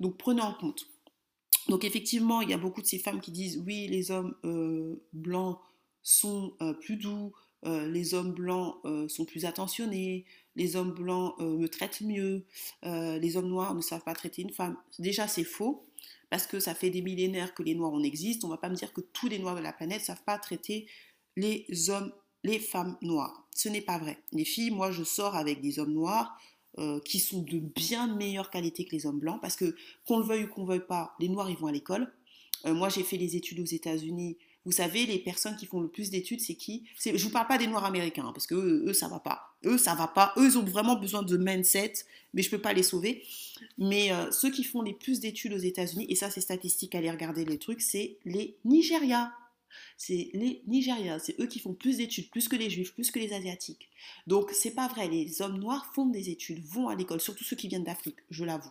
[0.00, 0.88] Donc prenez en compte.
[1.68, 5.00] Donc effectivement, il y a beaucoup de ces femmes qui disent oui, les hommes euh,
[5.12, 5.60] blancs
[6.02, 7.32] sont plus doux,
[7.64, 8.74] les hommes blancs
[9.08, 10.24] sont plus attentionnés,
[10.56, 12.44] les hommes blancs me traitent mieux,
[12.82, 14.76] les hommes noirs ne savent pas traiter une femme.
[14.98, 15.86] Déjà, c'est faux,
[16.32, 18.46] parce que ça fait des millénaires que les noirs en existent.
[18.46, 20.24] On ne va pas me dire que tous les noirs de la planète ne savent
[20.24, 20.86] pas traiter
[21.36, 22.10] les hommes,
[22.42, 23.46] les femmes noires.
[23.54, 24.18] Ce n'est pas vrai.
[24.32, 26.34] Les filles, moi, je sors avec des hommes noirs.
[27.04, 30.44] qui sont de bien meilleure qualité que les hommes blancs, parce que qu'on le veuille
[30.44, 32.10] ou qu'on ne veuille pas, les noirs, ils vont à l'école.
[32.64, 36.10] moi, j'ai fait les études aux États-Unis, vous savez, les personnes qui font le plus
[36.10, 36.84] d'études, c'est qui?
[37.04, 39.56] Je ne vous parle pas des Noirs américains, hein, parce que eux, ça va pas.
[39.64, 40.32] Eux, ça va pas.
[40.36, 41.94] Eux, ils ont vraiment besoin de mindset,
[42.32, 43.24] mais je ne peux pas les sauver.
[43.78, 47.10] Mais euh, ceux qui font les plus d'études aux États-Unis, et ça, c'est statistique, allez
[47.10, 49.32] regarder les trucs, c'est les Nigérias.
[49.96, 53.18] C'est les Nigérias, c'est eux qui font plus d'études, plus que les Juifs, plus que
[53.18, 53.88] les Asiatiques.
[54.26, 57.56] Donc c'est pas vrai, les hommes noirs font des études, vont à l'école, surtout ceux
[57.56, 58.70] qui viennent d'Afrique, je l'avoue.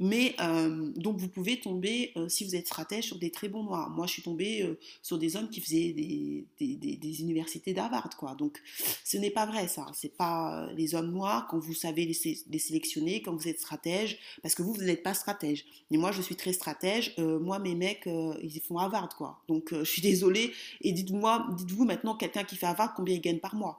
[0.00, 3.62] Mais euh, donc vous pouvez tomber, euh, si vous êtes stratège, sur des très bons
[3.62, 3.90] noirs.
[3.90, 8.34] Moi, je suis tombée euh, sur des hommes qui faisaient des, des, universités d'Harvard, quoi.
[8.34, 8.60] Donc,
[9.04, 9.86] ce n'est pas vrai, ça.
[9.94, 14.54] C'est pas les hommes noirs quand vous savez les, sélectionner, quand vous êtes stratège, parce
[14.54, 15.64] que vous, vous n'êtes pas stratège.
[15.90, 17.14] Et moi, je suis très stratège.
[17.18, 18.08] moi, mes mecs,
[18.42, 19.42] ils font Harvard, quoi.
[19.46, 20.52] Donc, je suis désolée.
[20.80, 23.78] Et dites-moi, dites-vous maintenant, quelqu'un qui fait Harvard, combien il gagne par mois?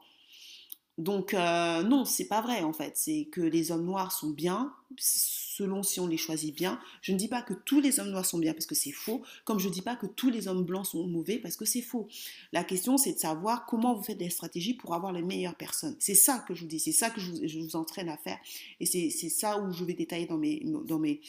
[0.97, 2.93] Donc euh, non, c'est pas vrai en fait.
[2.95, 4.73] C'est que les hommes noirs sont bien,
[5.55, 6.79] selon si on les choisit bien.
[7.01, 9.23] Je ne dis pas que tous les hommes noirs sont bien parce que c'est faux,
[9.43, 11.81] comme je ne dis pas que tous les hommes blancs sont mauvais parce que c'est
[11.81, 12.07] faux.
[12.51, 15.95] La question c'est de savoir comment vous faites des stratégies pour avoir les meilleures personnes.
[15.99, 18.37] C'est ça que je vous dis, c'est ça que je vous, entraîne à faire.
[18.79, 21.21] Et c'est ça où je vais détailler dans mes, dans mes,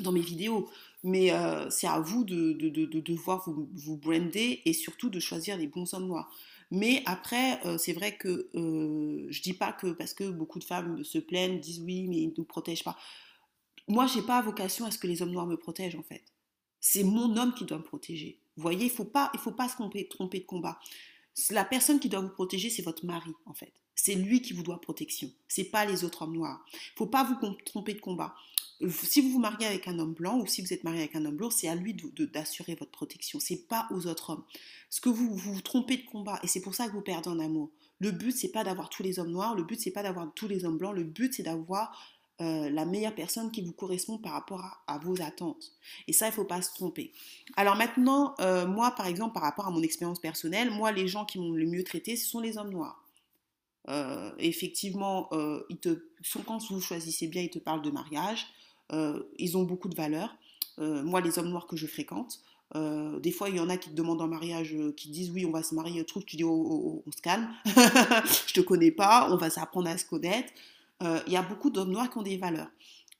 [0.00, 0.68] dans mes vidéos.
[1.02, 5.08] Mais euh, c'est à vous de, de, de, de devoir vous, vous brander et surtout
[5.08, 6.30] de choisir les bons hommes noirs.
[6.70, 10.64] Mais après, euh, c'est vrai que euh, je dis pas que parce que beaucoup de
[10.64, 12.96] femmes se plaignent, disent oui, mais ils ne nous protègent pas.
[13.90, 16.24] Moi, j'ai pas vocation à ce que les hommes noirs me protègent en fait.
[16.80, 18.38] C'est mon homme qui doit me protéger.
[18.56, 20.78] Vous voyez, il faut pas, il faut pas se tromper, de combat.
[21.50, 23.72] La personne qui doit vous protéger, c'est votre mari en fait.
[23.94, 25.30] C'est lui qui vous doit protection.
[25.48, 26.64] C'est pas les autres hommes noirs.
[26.72, 28.34] Il faut pas vous tromper de combat
[28.88, 31.24] si vous vous mariez avec un homme blanc ou si vous êtes marié avec un
[31.26, 31.94] homme blanc, c'est à lui
[32.32, 33.38] d'assurer votre protection.
[33.38, 34.44] C'est pas aux autres hommes.
[34.88, 37.38] Ce que vous, vous trompez de combat et c'est pour ça que vous perdez en
[37.38, 37.70] amour.
[37.98, 39.54] Le but c'est pas d'avoir tous les hommes noirs.
[39.54, 40.94] Le but c'est pas d'avoir tous les hommes blancs.
[40.94, 41.92] Le but c'est d'avoir
[42.40, 45.72] euh, la meilleure personne qui vous correspond par rapport à, vos attentes.
[46.08, 47.12] Et ça, il ne faut pas se tromper.
[47.56, 51.26] Alors maintenant, euh, moi, par exemple, par rapport à mon expérience personnelle, moi, les gens
[51.26, 53.04] qui m'ont le mieux traité, ce sont les hommes noirs.
[53.88, 55.28] Euh, effectivement,
[55.68, 56.02] ils te,
[56.46, 58.46] quand vous choisissez bien, ils te parlent de mariage.
[59.38, 60.34] Ils ont beaucoup de valeur.
[60.78, 62.40] Moi, les hommes noirs que je fréquente,
[62.74, 65.50] des fois, il y en a qui te demandent en mariage, qui disent oui, on
[65.50, 68.92] va se marier, truc, tu dis oh, oh, oh, on se calme, je te connais
[68.92, 70.50] pas, on va s'apprendre à se connaître.
[71.02, 72.70] Il y a beaucoup d'hommes noirs qui ont des valeurs.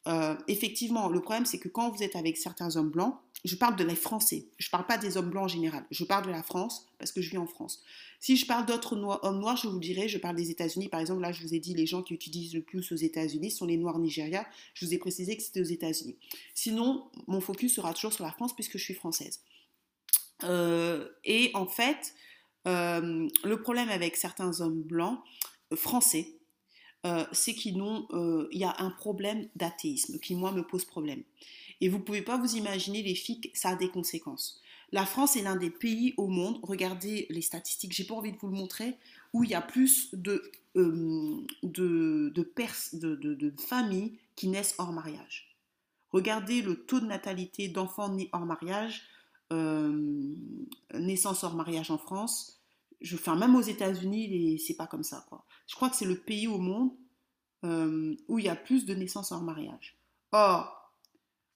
[0.08, 3.76] Euh, effectivement, le problème, c'est que quand vous êtes avec certains hommes blancs, je parle
[3.76, 6.30] de les Français, je ne parle pas des hommes blancs en général, je parle de
[6.30, 7.82] la France parce que je vis en France.
[8.18, 10.88] Si je parle d'autres hommes noirs, je vous dirais, je parle des États-Unis.
[10.88, 13.50] Par exemple, là, je vous ai dit, les gens qui utilisent le plus aux États-Unis
[13.50, 14.46] sont les Noirs Nigeria.
[14.74, 16.16] Je vous ai précisé que c'était aux États-Unis.
[16.54, 19.40] Sinon, mon focus sera toujours sur la France puisque je suis française.
[20.44, 22.14] Euh, et en fait,
[22.68, 25.18] euh, le problème avec certains hommes blancs
[25.74, 26.39] français,
[27.06, 31.22] euh, c'est qu'il euh, y a un problème d'athéisme qui, moi, me pose problème.
[31.80, 34.60] Et vous ne pouvez pas vous imaginer, les filles, ça a des conséquences.
[34.92, 38.36] La France est l'un des pays au monde, regardez les statistiques, j'ai pas envie de
[38.38, 38.96] vous le montrer,
[39.32, 40.42] où il y a plus de,
[40.76, 45.56] euh, de, de, familles qui naissent hors mariage.
[46.10, 49.04] Regardez le taux de natalité d'enfants nés hors mariage,
[50.94, 52.60] naissance hors mariage en France,
[53.00, 55.24] je, enfin, même aux États-Unis, c'est pas comme ça.
[55.28, 55.44] Quoi.
[55.70, 56.90] Je crois que c'est le pays au monde
[57.64, 59.96] euh, où il y a plus de naissances hors mariage.
[60.32, 60.92] Or,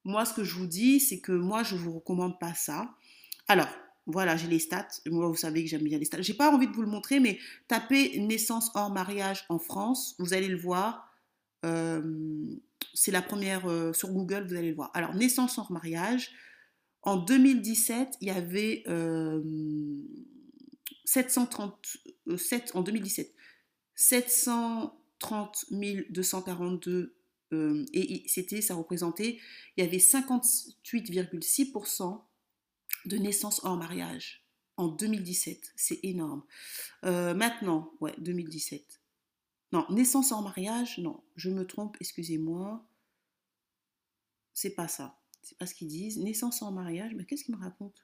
[0.04, 2.94] moi, ce que je vous dis, c'est que moi, je ne vous recommande pas ça.
[3.48, 3.66] Alors,
[4.06, 4.86] voilà, j'ai les stats.
[5.06, 6.22] Moi, vous savez que j'aime bien les stats.
[6.22, 10.32] J'ai pas envie de vous le montrer, mais tapez naissance hors mariage en France, vous
[10.32, 11.12] allez le voir.
[11.66, 12.54] Euh,
[12.92, 14.92] c'est la première euh, sur Google, vous allez le voir.
[14.94, 16.30] Alors, naissance hors mariage.
[17.02, 18.84] En 2017, il y avait
[21.04, 23.33] 737 en 2017,
[23.96, 25.66] 730
[26.10, 27.16] 242
[27.52, 29.38] euh, et c'était, ça représentait,
[29.76, 32.24] il y avait 58,6%
[33.06, 34.44] de naissances hors mariage
[34.76, 35.72] en 2017.
[35.76, 36.42] C'est énorme.
[37.04, 39.00] Euh, maintenant, ouais, 2017.
[39.72, 42.84] Non, naissance hors mariage, non, je me trompe, excusez-moi.
[44.52, 45.18] C'est pas ça.
[45.42, 46.18] C'est pas ce qu'ils disent.
[46.18, 48.00] Naissance hors mariage, mais qu'est-ce qu'ils me racontent?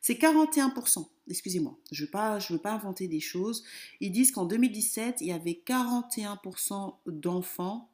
[0.00, 1.08] C'est 41%.
[1.28, 3.64] Excusez-moi, je ne veux, pas, inventer des choses.
[4.00, 7.90] Ils disent qu'en 2017, il y avait 41% d'enfants,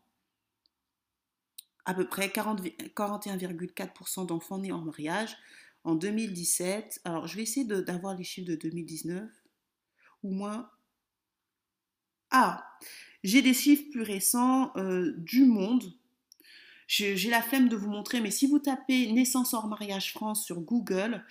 [1.85, 5.37] à peu près 41,4% d'enfants nés en mariage.
[5.85, 9.31] En 2017, alors je vais essayer d'avoir les chiffres de 2019,
[10.23, 10.71] ou moins.
[12.31, 12.65] Ah,
[13.25, 15.93] J'ai des chiffres plus récents euh, du monde.
[16.87, 20.61] J'ai la flemme de vous montrer, mais si vous tapez naissance hors mariage France sur
[20.61, 21.23] Google,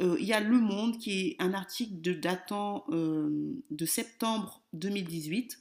[0.00, 5.58] il y a Le Monde qui est un article datant euh, de septembre 2018.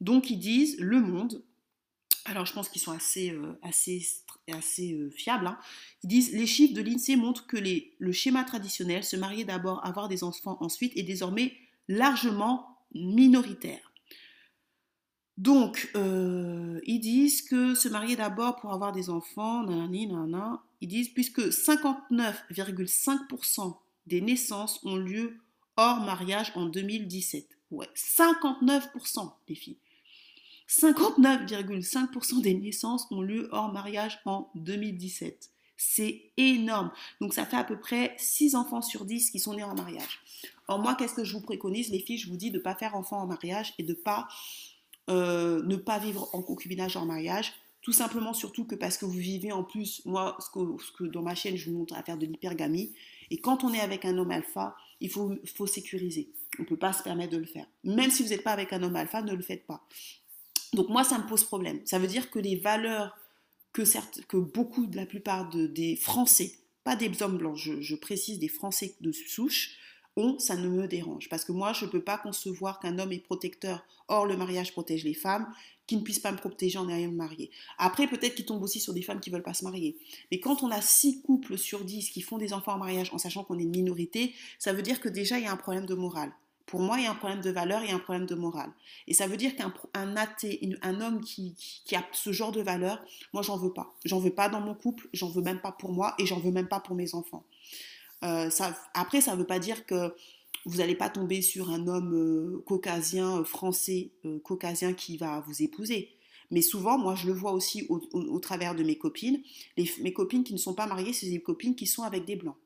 [0.00, 1.44] Donc ils disent Le Monde,
[2.24, 5.58] alors je pense qu'ils sont assez, euh, fiables, hein.
[6.02, 7.58] ils disent les chiffres de l'INSEE montrent que
[7.98, 11.54] le schéma traditionnel, se marier d'abord, avoir des enfants ensuite, est désormais
[11.88, 13.92] largement minoritaire.
[15.36, 21.10] Donc, ils disent que se marier d'abord pour avoir des enfants, nanani, nanana, ils disent
[21.10, 25.38] puisque 59,5% des naissances ont lieu
[25.76, 27.46] hors mariage en 2017.
[27.70, 29.78] Ouais, 59% des filles.
[30.68, 35.50] 59,5% des naissances ont lieu hors mariage en 2017.
[35.76, 36.92] C'est énorme.
[37.20, 40.20] Donc ça fait à peu près 6 enfants sur 10 qui sont nés en mariage.
[40.68, 42.18] Alors moi, qu'est-ce que je vous préconise, les filles?
[42.18, 44.28] Je vous dis de ne pas faire enfant en mariage et de pas,
[45.08, 47.54] euh, ne pas vivre en concubinage en mariage.
[47.82, 51.34] Tout simplement, surtout que parce que vous vivez en plus, moi, ce que, dans ma
[51.34, 52.92] chaîne, je vous montre à faire de l'hypergamie.
[53.30, 56.30] Et quand on est avec un homme alpha, il faut, faut sécuriser.
[56.58, 57.66] On ne peut pas se permettre de le faire.
[57.84, 59.86] Même si vous n'êtes pas avec un homme alpha, ne le faites pas.
[60.74, 61.80] Donc moi, ça me pose problème.
[61.86, 63.16] Ça veut dire que les valeurs
[63.72, 66.52] que, certes, que beaucoup, de la plupart des Français,
[66.84, 69.78] pas des hommes blancs, je précise des Français de souche,
[70.38, 71.28] ça ne me dérange.
[71.28, 74.72] Parce que moi, je ne peux pas concevoir qu'un homme est protecteur, or le mariage
[74.72, 75.52] protège les femmes,
[75.90, 77.50] qui ne puisse pas me protéger en ayant marié.
[77.76, 79.96] Après, peut-être qu'il tombe aussi sur des femmes qui ne veulent pas se marier.
[80.30, 83.18] Mais quand on a six couples sur 10 qui font des enfants en mariage en
[83.18, 85.86] sachant qu'on est une minorité, ça veut dire que déjà, il y a un problème
[85.86, 86.30] de morale.
[86.64, 88.70] Pour moi, il y a un problème de valeur et un problème de morale.
[89.08, 93.04] Et ça veut dire qu'un athée, un homme qui, qui, a ce genre de valeur,
[93.32, 93.92] moi, j'en veux pas.
[94.04, 96.52] J'en veux pas dans mon couple, j'en veux même pas pour moi et j'en veux
[96.52, 97.42] même pas pour mes enfants.
[98.22, 98.48] Euh,
[98.94, 100.14] après, ça ne veut pas dire que
[100.66, 104.10] vous n'allez pas tomber sur un homme euh, caucasien, euh, français,
[104.42, 106.10] caucasien qui va vous épouser.
[106.50, 109.40] Mais souvent, moi, je le vois aussi au, travers de mes copines.
[109.76, 112.56] mes copines qui ne sont pas mariées, c'est des copines qui sont avec des blancs.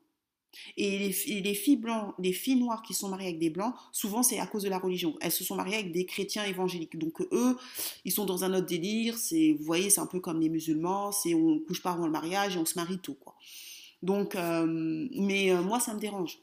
[0.77, 4.39] Et les, filles blancs, les filles noires qui sont mariées avec des blancs, souvent c'est
[4.39, 5.15] à cause de la religion.
[5.21, 6.97] Elles se sont mariées avec des chrétiens évangéliques.
[6.97, 7.57] Donc eux,
[8.03, 9.17] ils sont dans un autre délire.
[9.17, 11.11] C'est, vous voyez, c'est un peu comme les musulmans.
[11.11, 13.35] C'est on couche pas avant le mariage et on se marie tôt, quoi.
[14.01, 16.37] Donc, euh, mais euh, moi, ça me dérange.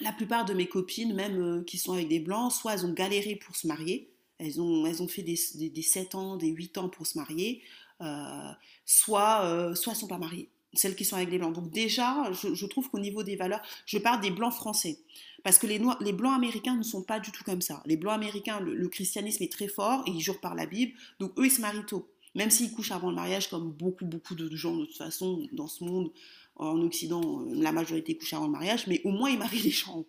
[0.00, 2.92] La plupart de mes copines, même euh, qui sont avec des blancs, soit elles ont
[2.92, 7.06] galéré pour se marier, elles ont, fait des, des, 7 ans, des 8 ans pour
[7.08, 7.60] se marier,
[7.98, 11.54] soit, soit elles ne sont pas mariées celles qui sont avec des blancs.
[11.54, 14.98] Donc déjà, je, trouve qu'au niveau des valeurs, je parle des blancs français.
[15.44, 17.82] Parce que les, noirs, les blancs américains ne sont pas du tout comme ça.
[17.86, 20.92] Les blancs américains, le, le christianisme est très fort et ils jurent par la Bible.
[21.20, 22.08] Donc eux, ils se marient tôt.
[22.34, 25.66] Même s'ils couchent avant le mariage, comme beaucoup, beaucoup de gens de toute façon dans
[25.66, 26.10] ce monde,
[26.58, 29.70] en Occident, euh, la majorité couche avant le mariage, mais au moins ils marient les
[29.70, 30.04] gens.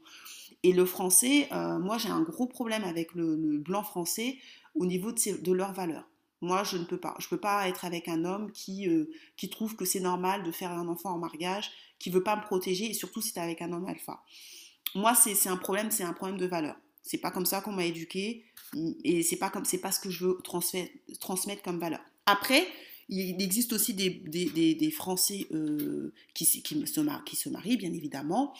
[0.63, 4.37] Et le français, euh, moi j'ai un gros problème avec le, blanc français
[4.75, 6.07] au niveau de, leurs valeurs.
[6.41, 7.15] Moi, je ne peux pas.
[7.19, 10.43] Je ne peux pas être avec un homme qui, euh, qui trouve que c'est normal
[10.43, 13.39] de faire un enfant en mariage, qui veut pas me protéger, et surtout si tu
[13.39, 14.23] es avec un homme alpha.
[14.95, 16.77] Moi, c'est un problème, c'est un problème de valeur.
[17.01, 18.45] C'est pas comme ça qu'on m'a éduqué,
[19.03, 20.37] et c'est pas comme c'est pas ce que je veux
[21.19, 22.01] transmettre comme valeur.
[22.25, 22.65] Après,
[23.09, 25.47] il existe aussi des, Français
[26.33, 28.53] qui, se marient, bien évidemment.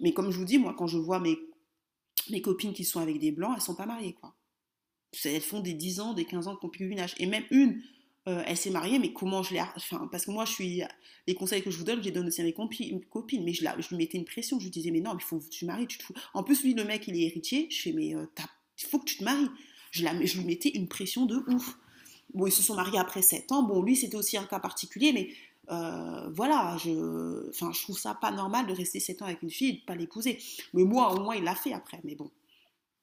[0.00, 1.36] Mais comme je vous dis, moi, quand je vois mes,
[2.42, 4.34] copines qui sont avec des blancs, elles ne sont pas mariées, quoi.
[5.24, 7.14] Elles font des 10 ans, des 15 ans de concubinage.
[7.18, 7.80] Et même une,
[8.26, 9.62] euh, elle s'est mariée, mais comment je l'ai.
[10.10, 10.82] Parce que moi, je suis.
[11.26, 13.44] Les conseils que je vous donne, je les donne aussi à mes copines.
[13.44, 14.58] Mais je, la, je lui mettais une pression.
[14.58, 16.14] Je lui disais, mais non, il faut que tu te maries, tu te fous.
[16.34, 17.68] En plus, lui, le mec, il est héritier.
[17.70, 18.26] Je fais, mais il euh,
[18.88, 19.48] faut que tu te maries.
[19.92, 21.78] Je, la, je lui mettais une pression de ouf.
[22.32, 23.62] Bon, ils se sont mariés après 7 ans.
[23.62, 25.30] Bon, lui, c'était aussi un cas particulier, mais
[25.70, 29.68] euh, voilà, je, je trouve ça pas normal de rester 7 ans avec une fille
[29.68, 30.38] et de pas l'épouser.
[30.72, 32.30] Mais moi, au moins, il l'a fait après, mais bon.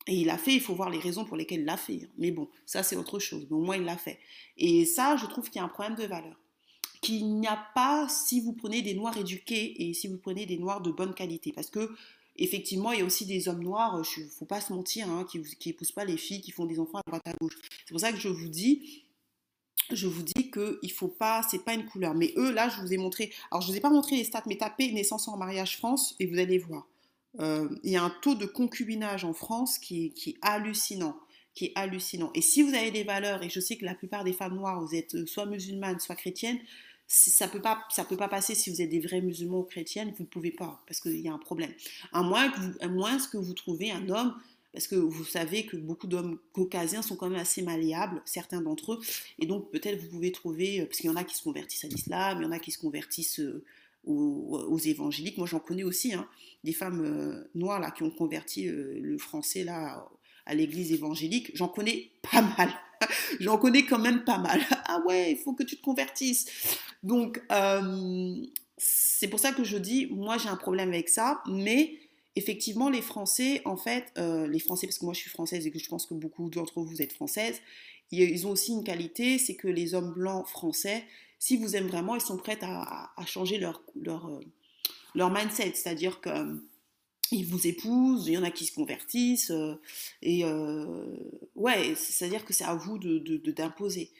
[0.08, 2.02] Et il l'a fait, il faut voir les raisons pour lesquelles il l'a fait.
[2.04, 2.10] Hein.
[2.18, 3.46] Mais bon, ça, c'est autre chose.
[3.50, 4.20] Mais au moins, il l'a fait.
[4.58, 6.36] Et ça, je trouve qu'il y a un problème de valeur.
[7.02, 10.58] Qu'il n'y a pas si vous prenez des noirs éduqués et si vous prenez des
[10.58, 11.52] noirs de bonne qualité.
[11.52, 11.92] Parce que
[12.38, 15.26] effectivement, il y a aussi des hommes noirs, il ne faut pas se mentir, hein,
[15.30, 17.58] qui n'épousent pas les filles, qui font des enfants à droite à gauche.
[17.86, 19.04] C'est pour ça que je vous dis,
[19.94, 22.14] je vous dis que il faut pas, c'est pas une couleur.
[22.14, 23.32] Mais eux, là, je vous ai montré.
[23.52, 26.26] Alors, je vous ai pas montré les stats, mais tapez naissance en mariage France et
[26.26, 26.88] vous allez voir.
[27.40, 31.18] Euh, il y a un taux de concubinage en France qui, est hallucinant,
[31.54, 32.32] qui est hallucinant.
[32.36, 34.82] Et si vous avez des valeurs, et je sais que la plupart des femmes noires,
[34.82, 36.60] vous êtes soit musulmanes, soit chrétiennes,
[37.08, 40.14] ça peut pas, ça peut pas passer si vous êtes des vrais musulmans ou chrétiennes,
[40.18, 41.74] vous ne pouvez pas, parce qu'il y a un problème.
[42.14, 44.34] À moins que vous, à moins que vous trouvez un homme
[44.74, 48.94] parce que vous savez que beaucoup d'hommes caucasiens sont quand même assez malléables, certains d'entre
[48.94, 49.02] eux,
[49.40, 51.86] et donc peut-être vous pouvez trouver, euh, parce qu'il y en a qui se convertissent
[51.86, 53.64] à l'islam, il y en a qui se convertissent euh,
[54.06, 56.28] aux, évangéliques, moi j'en connais aussi, hein,
[56.64, 60.08] des femmes euh, noires qui ont converti le français là
[60.46, 62.72] à l'église évangélique, j'en connais pas mal.
[63.40, 64.62] J'en connais quand même pas mal.
[64.86, 66.46] Ah ouais, il faut que tu te convertisses.
[67.02, 67.42] Donc,
[68.78, 71.96] c'est pour ça que je dis, moi j'ai un problème avec ça, mais
[72.36, 75.80] effectivement, les Français, en fait, les Français, parce que moi je suis française et que
[75.80, 77.62] je pense que beaucoup d'entre vous êtes françaises,
[78.12, 81.06] ils ont aussi une qualité, c'est que les hommes blancs français,
[81.40, 84.42] si vous aiment vraiment, ils sont prêts à, changer leur, leur,
[85.16, 86.62] leur mindset, c'est-à-dire que
[87.32, 89.76] ils vous épousent, il y en a qui se convertissent, euh,
[90.22, 91.16] et euh,
[91.56, 94.06] ouais, c'est-à-dire que c'est à vous d'imposer.
[94.06, 94.12] De,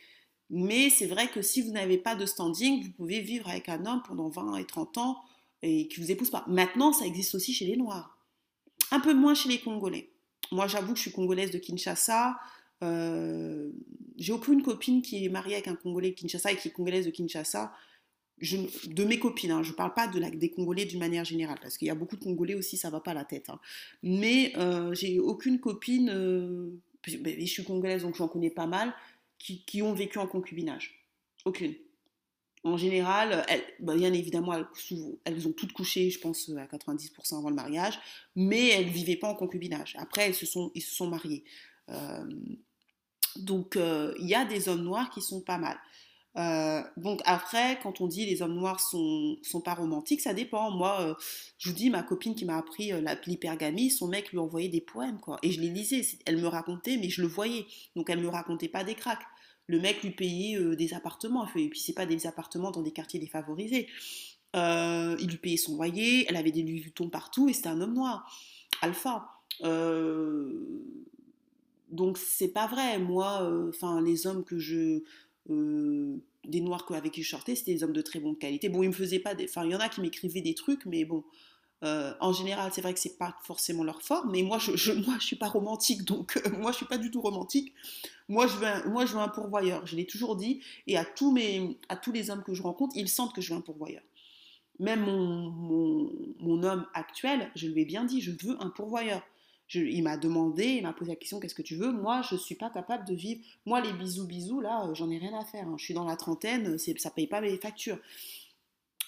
[0.50, 3.86] Mais c'est vrai que si vous n'avez pas de standing, vous pouvez vivre avec un
[3.86, 5.18] homme pendant 20 et 30 ans
[5.62, 6.46] et qui vous épouse pas.
[6.48, 8.18] Maintenant, ça existe aussi chez les Noirs.
[8.92, 10.10] Un peu moins chez les Congolais.
[10.52, 12.38] Moi, j'avoue que je suis congolaise de Kinshasa.
[12.84, 13.72] Euh,
[14.18, 17.06] j'ai aucune copine qui est mariée avec un Congolais de Kinshasa et qui est congolaise
[17.06, 17.72] de Kinshasa
[18.42, 21.88] de mes copines, hein, je ne parle pas des Congolais d'une manière générale, parce qu'il
[21.88, 23.50] y a beaucoup de Congolais aussi, ça ne va pas la tête.
[23.50, 23.60] Hein.
[24.02, 26.70] Mais euh, j'ai aucune copine, euh,
[27.06, 28.94] je suis congolaise donc j'en connais pas mal,
[29.38, 31.06] qui, ont vécu en concubinage.
[31.46, 31.74] Aucune.
[32.64, 34.68] En général, elles, ben, bien évidemment, elles,
[35.26, 38.00] elles, ont toutes couché, je pense, à 90% avant le mariage,
[38.36, 39.96] mais elles ne vivaient pas en concubinage.
[39.98, 41.44] Après, elles se sont, ils se sont mariés.
[41.90, 42.24] Euh,
[43.38, 45.80] donc, il y a des hommes noirs qui sont pas mal.
[46.38, 50.72] Euh, donc après, quand on dit les hommes noirs sont, sont pas romantiques, ça dépend.
[50.72, 51.14] Moi, euh,
[51.58, 54.82] je vous dis, ma copine qui m'a appris euh, l'hypergamie, son mec lui envoyait des
[54.82, 55.40] poèmes, quoi.
[55.44, 56.02] Et je les lisais.
[56.26, 57.66] Elle me racontait, mais je le voyais.
[57.96, 59.26] Donc elle me racontait pas des cracks.
[59.72, 61.48] Le mec lui payait des appartements.
[61.56, 63.88] Et puis c'est pas des appartements dans des quartiers défavorisés.
[64.54, 66.26] il lui payait son loyer.
[66.28, 68.30] Elle avait des Louis Vuitton partout et c'était un homme noir,
[68.82, 69.30] alpha.
[71.90, 73.00] donc c'est pas vrai.
[73.00, 75.04] Moi, enfin les hommes que je
[75.50, 78.70] euh, des noirs avec qui je sortais, c'était des hommes de très bonne qualité.
[78.70, 79.44] Bon, me.
[79.44, 81.24] Enfin, il y en a qui m'écrivaient des trucs, mais bon.
[81.84, 84.92] Euh, en général, c'est vrai que c'est pas forcément leur forme, mais moi, je, je,
[85.06, 87.74] moi, je suis pas romantique, donc euh, moi, je suis pas du tout romantique.
[88.30, 89.86] Moi, je veux un, moi, je veux un pourvoyeur.
[89.86, 92.96] Je l'ai toujours dit, et à tous mes, à tous les hommes que je rencontre,
[92.96, 94.04] ils sentent que je veux un pourvoyeur.
[94.80, 95.52] Même mon,
[96.40, 99.22] mon, homme actuel, je lui ai bien dit, je veux un pourvoyeur
[99.76, 101.92] il m'a demandé, il m'a posé la question qu'est-ce que tu veux?
[101.92, 103.42] Moi, je suis pas capable de vivre.
[103.66, 105.68] Moi, les bisous, bisous, là, euh, j'en ai rien à faire.
[105.68, 105.76] Hein.
[105.78, 107.98] Je suis dans la trentaine, ça paye pas mes factures.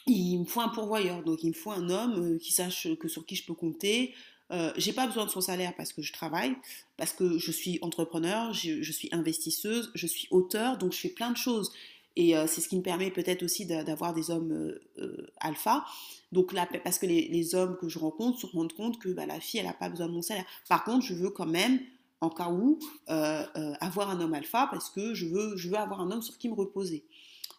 [0.06, 3.08] Il me faut un pourvoyeur, donc il me faut un homme euh, qui sache que
[3.08, 4.14] sur qui je peux compter.
[4.52, 6.56] Euh, j'ai pas besoin de son salaire parce que je travaille,
[6.98, 11.32] parce que je suis entrepreneur, je, suis investisseuse, je suis auteur, donc je fais plein
[11.32, 11.72] de choses.
[12.16, 15.86] Et euh, c'est ce qui me permet peut-être aussi d'avoir des hommes euh, euh, alpha.
[16.32, 19.40] Donc là, parce que les, hommes que je rencontre se rendent compte que bah, la
[19.40, 20.46] fille, elle n'a pas besoin de mon salaire.
[20.68, 21.80] Par contre, je veux quand même,
[22.22, 26.12] en cas où, avoir un homme alpha parce que je veux, je veux avoir un
[26.12, 27.04] homme sur qui me reposer.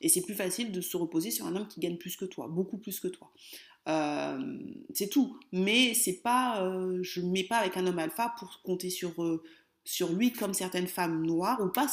[0.04, 2.46] Et c'est plus facile de se reposer sur un homme qui gagne plus que toi,
[2.46, 3.32] beaucoup plus que toi.
[4.94, 5.38] c'est tout.
[5.50, 6.62] Mais c'est pas,
[7.02, 9.12] je ne mets pas avec un homme alpha pour compter sur
[9.84, 11.86] sur lui comme certaines femmes noires, ou pas,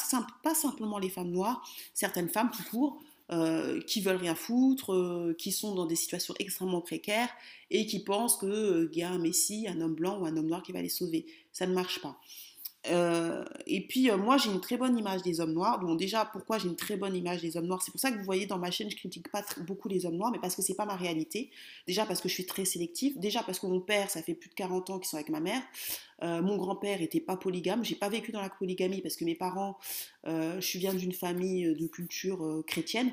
[0.44, 5.34] pas simplement les femmes noires, certaines femmes tout court, euh, qui veulent rien foutre, euh,
[5.38, 7.30] qui sont dans des situations extrêmement précaires
[7.70, 10.48] et qui pensent qu'il euh, y a un messie, un homme blanc ou un homme
[10.48, 11.26] noir qui va les sauver.
[11.54, 12.20] Ça ne marche pas.
[12.88, 15.80] Euh, et puis euh, moi j'ai une très bonne image des hommes noirs.
[15.80, 17.82] Donc déjà pourquoi j'ai une très bonne image des hommes noirs?
[17.82, 20.16] C'est pour ça que vous voyez dans ma chaîne je critique pas beaucoup les hommes
[20.16, 21.52] noirs, mais parce que c'est pas ma réalité.
[21.88, 23.20] Déjà parce que je suis très sélective.
[23.20, 25.40] Déjà parce que mon père ça fait plus de 40 ans qu'ils sont avec ma
[25.40, 25.62] mère.
[26.24, 27.86] Euh, mon grand-père était pas polygame.
[27.86, 29.78] J'ai pas vécu dans la polygamie parce que mes parents,
[30.26, 33.12] je viens d'une famille de culture chrétienne,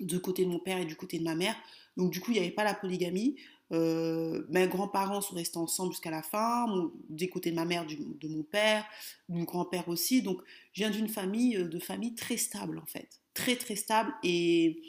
[0.00, 1.54] de côté de mon père et du côté de ma mère.
[1.96, 3.36] Donc du coup il n'y avait pas la polygamie.
[3.72, 6.66] Euh, mes grands-parents sont restés ensemble jusqu'à la fin,
[7.08, 8.84] des côtés de ma mère, de mon père,
[9.28, 10.22] mon grand-père aussi.
[10.22, 10.40] Donc,
[10.72, 14.12] je viens d'une famille, euh, de famille très stable en fait, très très stable.
[14.24, 14.82] Et,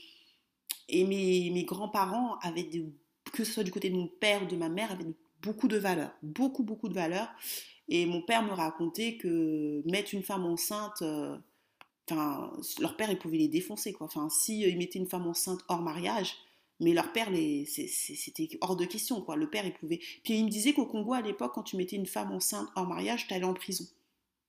[0.89, 2.67] mes, grands-parents avaient,
[3.31, 5.05] que ce soit du côté de mon père ou de ma mère, avaient
[5.41, 7.29] beaucoup de valeurs, beaucoup beaucoup de valeurs.
[7.87, 11.37] Et mon père me racontait que mettre une femme enceinte, euh,
[12.09, 14.07] leur père, il pouvait les défoncer quoi.
[14.07, 16.35] Enfin, si il mettait une femme enceinte hors mariage,
[16.81, 17.29] mais leur père,
[17.67, 19.35] c'était hors de question, quoi.
[19.35, 19.99] Le père, il pouvait.
[20.23, 22.87] Puis il me disait qu'au Congo, à l'époque, quand tu mettais une femme enceinte en
[22.87, 23.85] mariage, tu allais en prison.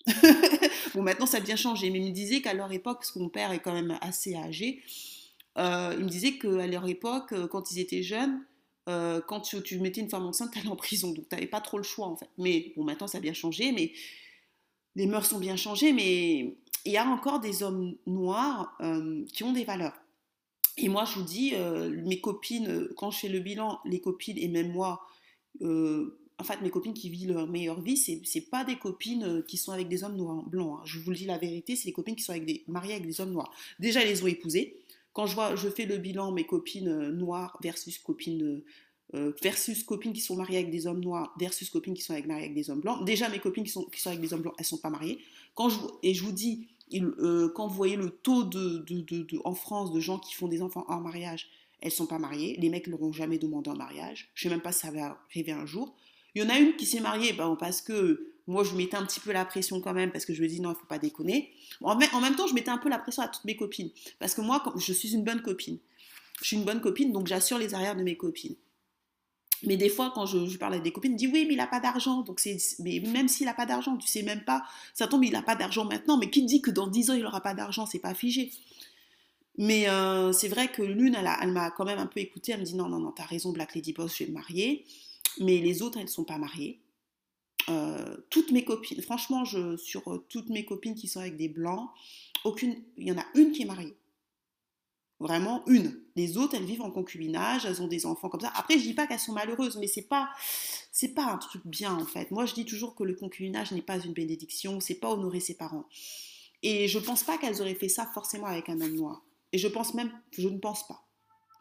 [0.94, 1.90] bon, maintenant, ça a bien changé.
[1.90, 4.34] Mais il me disait qu'à leur époque, parce que mon père est quand même assez
[4.34, 4.82] âgé,
[5.58, 8.42] euh, il me disait qu'à leur époque, euh, quand ils étaient jeunes,
[8.88, 11.12] euh, quand tu, mettais une femme enceinte, tu allais en prison.
[11.12, 12.30] Donc, tu n'avais pas trop le choix, en fait.
[12.38, 13.72] Mais bon, maintenant, ça a bien changé.
[13.72, 13.92] Mais
[14.96, 15.92] les mœurs sont bien changées.
[15.92, 18.74] Mais il y a encore des hommes noirs
[19.34, 20.01] qui ont des valeurs.
[20.78, 24.00] Et moi, je vous dis, euh, mes copines, euh, quand je fais le bilan, les
[24.00, 25.02] copines et même moi,
[25.60, 29.56] euh, en fait, mes copines qui vivent leur meilleure vie, c'est, pas des copines qui
[29.56, 30.78] sont avec des hommes noirs, blancs.
[30.80, 30.82] Hein.
[30.84, 33.06] Je vous le dis la vérité, c'est des copines qui sont avec des, mariées avec
[33.06, 33.52] des hommes noirs.
[33.78, 34.76] Déjà, elles les ont épousées.
[35.12, 38.62] Quand je, vois, je fais le bilan, mes copines noires versus copines
[39.42, 42.54] versus copines qui sont mariées avec des hommes noirs versus copines qui sont mariées avec
[42.54, 43.04] des hommes blancs.
[43.04, 44.88] Déjà, mes copines qui sont, qui sont avec des hommes blancs, elles ne sont pas
[44.88, 45.18] mariées.
[45.54, 46.66] Quand je, et je vous dis,
[47.00, 48.84] euh, quand vous voyez le taux de,
[49.44, 51.48] en France de gens qui font des enfants hors mariage,
[51.80, 52.56] elles sont pas mariées.
[52.60, 54.30] Les mecs ne leur ont jamais demandé en mariage.
[54.34, 55.94] Je ne sais même pas si ça va arriver un jour.
[56.34, 59.04] Il y en a une qui s'est mariée ben, parce que moi, je mettais un
[59.04, 60.86] petit peu la pression quand même, parce que je me dis non, il ne faut
[60.86, 61.52] pas déconner.
[61.80, 63.90] En même, temps, je mettais un peu la pression à toutes mes copines.
[64.18, 65.78] Parce que moi, je suis une bonne copine.
[66.40, 68.56] Je suis une bonne copine, donc j'assure les arrières de mes copines.
[69.64, 71.80] Mais des fois, quand je, parle avec des copines, disent oui, mais il n'a pas
[71.80, 72.22] d'argent.
[72.22, 74.64] Donc c'est, mais même s'il n'a pas d'argent, tu sais même pas.
[74.94, 77.22] Ça tombe, il n'a pas d'argent maintenant, mais qui dit que dans 10 ans, il
[77.22, 77.86] n'aura pas d'argent?
[77.86, 78.50] C'est pas figé.
[79.58, 82.52] Mais euh, c'est vrai que l'une, elle, elle m'a quand même un peu écoutée.
[82.52, 84.84] Elle me dit non, non, non, t'as raison, Black Lady Boss, je vais me marier.
[85.40, 86.80] Mais les autres, elles ne sont pas mariées.
[87.68, 91.48] Euh, toutes mes copines, franchement, je, sur euh, toutes mes copines qui sont avec des
[91.48, 91.88] blancs,
[92.44, 93.94] aucune, il y en a une qui est mariée.
[95.22, 96.00] Vraiment une.
[96.16, 98.50] Les autres, elles vivent en concubinage, elles ont des enfants comme ça.
[98.56, 100.28] Après, je dis pas qu'elles sont malheureuses, mais c'est pas,
[100.90, 102.32] c'est pas un truc bien en fait.
[102.32, 105.54] Moi, je dis toujours que le concubinage n'est pas une bénédiction, c'est pas honorer ses
[105.54, 105.84] parents.
[106.64, 109.22] Et je pense pas qu'elles auraient fait ça forcément avec un homme noir.
[109.52, 111.06] Et je pense même, je ne pense pas.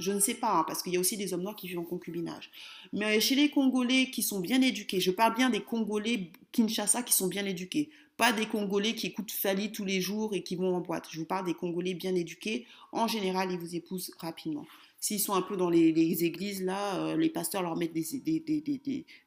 [0.01, 1.79] Je ne sais pas, hein, parce qu'il y a aussi des hommes noirs qui vivent
[1.79, 2.49] en concubinage.
[2.91, 7.13] Mais chez les Congolais qui sont bien éduqués, je parle bien des Congolais Kinshasa qui
[7.13, 10.75] sont bien éduqués, pas des Congolais qui écoutent Fali tous les jours et qui vont
[10.75, 11.07] en boîte.
[11.11, 12.65] Je vous parle des Congolais bien éduqués.
[12.91, 14.65] En général, ils vous épousent rapidement.
[14.99, 18.03] S'ils sont un peu dans les, églises, là, euh, les pasteurs leur mettent des,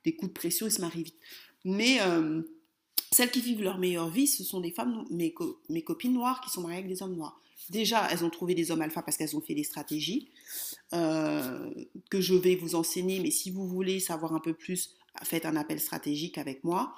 [0.05, 1.19] des, coups de pression, ils se marient vite.
[1.65, 2.43] Mais euh,
[3.11, 5.35] celles qui vivent leur meilleure vie, ce sont des femmes, mes,
[5.69, 7.41] mes copines noires, qui sont mariées avec des hommes noirs.
[7.71, 10.29] Déjà, elles ont trouvé des hommes alpha parce qu'elles ont fait des stratégies
[10.93, 11.71] euh,
[12.11, 13.21] que je vais vous enseigner.
[13.21, 16.95] Mais si vous voulez savoir un peu plus, faites un appel stratégique avec moi.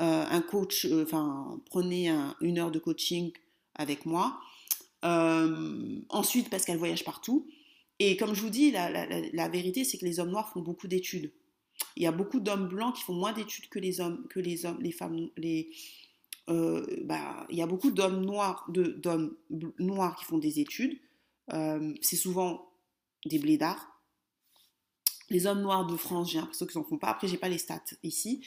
[0.00, 2.08] Euh, un coach, euh, enfin, prenez
[2.40, 3.32] une heure de coaching
[3.74, 4.40] avec moi.
[5.02, 7.48] ensuite, parce qu'elles voyagent partout.
[7.98, 11.32] Et comme je vous dis, la, vérité, c'est que les hommes noirs font beaucoup d'études.
[11.96, 14.66] Il y a beaucoup d'hommes blancs qui font moins d'études que les hommes, que les
[14.66, 15.28] hommes, les femmes,
[16.50, 19.36] euh, bah, il y a beaucoup d'hommes noirs, d'hommes
[19.78, 20.98] noirs qui font des études.
[21.52, 22.70] Euh, c'est souvent
[23.26, 23.88] des blédards.
[25.30, 27.08] Les hommes noirs de France, j'ai l'impression qu'ils n'en font pas.
[27.08, 28.44] Après, j'ai pas les stats ici,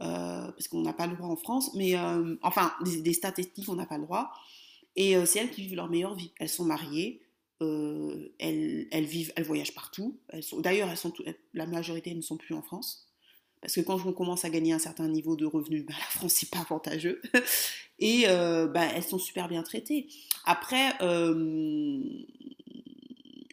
[0.00, 1.74] euh, parce qu'on n'a pas le droit en France.
[1.74, 1.94] Mais
[2.42, 4.32] enfin, des, stats ethniques, on n'a pas le droit.
[4.96, 6.32] Et c'est elles qui vivent leur meilleure vie.
[6.38, 7.22] Elles sont mariées,
[7.60, 10.18] elles, elles, vivent, elles voyagent partout.
[10.58, 11.12] D'ailleurs, elles sont,
[11.52, 13.13] la majorité ne sont plus en France.
[13.64, 16.34] Parce que quand on commence à gagner un certain niveau de revenus, bah, la France,
[16.34, 17.22] c'est pas avantageux.
[17.98, 20.06] Et euh, bah, elles sont super bien traitées.
[20.44, 21.98] Après, euh,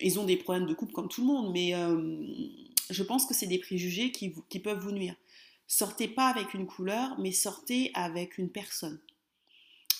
[0.01, 2.28] ils ont des problèmes de couple comme tout le monde, mais euh,
[2.89, 5.16] je pense que c'est des préjugés qui, peuvent vous nuire.
[5.66, 8.99] Sortez pas avec une couleur, mais sortez avec une personne.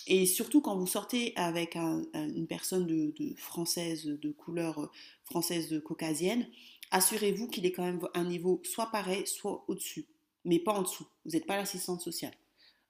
[0.06, 4.92] Et surtout quand vous sortez avec une personne de, de, française, de couleur
[5.24, 6.46] française de caucasienne,
[6.92, 10.06] assurez-vous qu'il est quand même un niveau soit pareil, soit au-dessus,
[10.44, 11.06] mais pas en dessous.
[11.24, 12.34] Vous n'êtes pas l'assistante sociale.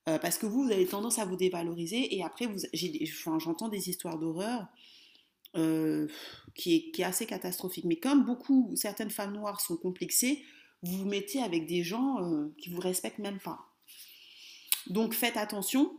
[0.08, 2.48] Euh, parce que vous, vous avez tendance à vous dévaloriser et après,
[3.38, 4.66] j'entends des histoires d'horreur
[5.56, 6.08] euh,
[6.54, 7.84] qui, est, qui assez catastrophique.
[7.84, 10.42] Mais comme beaucoup, certaines femmes noires sont complexées,
[10.82, 13.60] vous vous mettez avec des gens euh, qui vous respectent même pas.
[14.88, 15.96] Donc faites attention.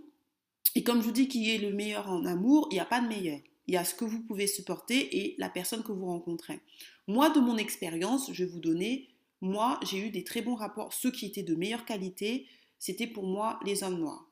[0.76, 2.99] Et comme je vous dis qu'il est le meilleur en amour, il n'y a pas
[2.99, 3.39] de meilleur.
[3.68, 6.59] Il y a ce que vous pouvez supporter et la personne que vous rencontrez.
[7.07, 9.09] Moi, de mon expérience, je vais vous donner,
[9.41, 10.93] moi, j'ai eu des très bons rapports.
[10.93, 12.47] Ceux qui étaient de meilleure qualité,
[12.80, 14.30] c'était pour moi les hommes noirs.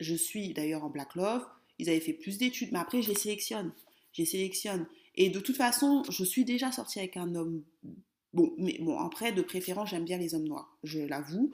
[0.00, 1.44] Je suis d'ailleurs en Black Love.
[1.78, 3.72] Ils avaient fait plus d'études, mais après, je les sélectionne.
[4.12, 4.86] Je sélectionne.
[5.16, 7.62] Et de toute façon, je suis déjà sortie avec un homme.
[8.32, 11.52] Bon, mais bon, après, de préférence, j'aime bien les hommes noirs, je l'avoue.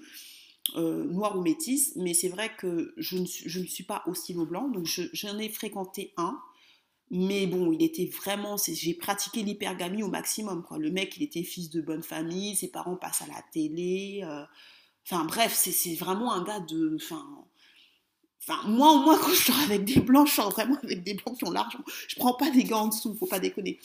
[0.74, 4.86] Euh, noir ou métis, mais c'est vrai que je ne, suis, pas aussi blanc, donc
[5.12, 6.40] j'en ai fréquenté un.
[7.10, 10.64] Mais bon, il était vraiment, j'ai pratiqué l'hypergamie au maximum.
[10.76, 14.22] Le mec, il était fils de bonne famille, ses parents passent à la télé.
[14.24, 14.42] Euh,
[15.04, 16.96] enfin bref, c'est vraiment un gars de...
[16.96, 17.24] Enfin,
[18.42, 21.14] enfin moi au moins quand je sors avec des blancs, je sors vraiment avec des
[21.14, 21.78] blancs qui ont l'argent.
[22.08, 23.78] Je prends pas des gars en dessous, faut pas déconner.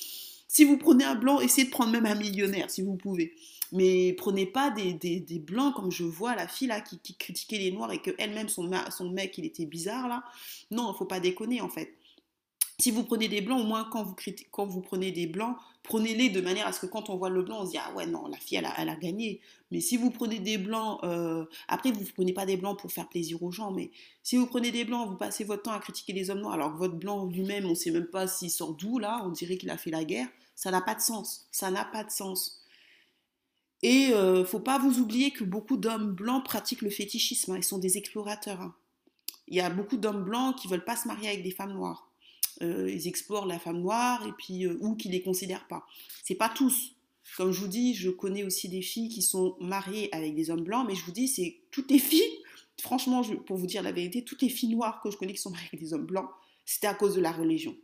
[0.47, 3.33] Si vous prenez un blanc, essayez de prendre même un millionnaire si vous pouvez.
[3.71, 7.91] Mais prenez pas des, blancs comme je vois la fille là qui, critiquait les noirs
[7.91, 10.23] et que elle-même son, son mec il était bizarre là.
[10.71, 11.95] Non, faut pas déconner en fait.
[12.79, 14.03] Si vous prenez des blancs, au moins quand
[14.65, 17.61] vous, prenez des blancs, prenez-les de manière à ce que quand on voit le blanc,
[17.61, 19.39] on se dit Ah ouais, non, la fille, elle a, elle a gagné.
[19.69, 22.91] Mais si vous prenez des blancs, euh, après, vous ne prenez pas des blancs pour
[22.91, 23.91] faire plaisir aux gens, mais
[24.23, 26.73] si vous prenez des blancs, vous passez votre temps à critiquer les hommes noirs, alors
[26.73, 29.57] que votre blanc lui-même, on ne sait même pas s'il sort d'où, là, on dirait
[29.57, 31.47] qu'il a fait la guerre, ça n'a pas de sens.
[31.51, 32.61] Ça n'a pas de sens.
[33.83, 37.57] Et ne euh, faut pas vous oublier que beaucoup d'hommes blancs pratiquent le fétichisme, hein.
[37.57, 38.61] ils sont des explorateurs.
[38.61, 38.75] Hein.
[39.47, 42.10] Il y a beaucoup d'hommes blancs qui veulent pas se marier avec des femmes noires.
[42.61, 45.85] Euh, ils explorent la femme noire et puis euh, ou qui les considèrent pas.
[46.23, 46.95] C'est pas tous.
[47.37, 50.63] Comme je vous dis, je connais aussi des filles qui sont mariées avec des hommes
[50.63, 52.39] blancs, mais je vous dis, c'est toutes les filles,
[52.79, 55.49] franchement, pour vous dire la vérité, toutes les filles noires que je connais qui sont
[55.49, 56.29] mariées avec des hommes blancs,
[56.65, 57.75] c'était à cause de la religion.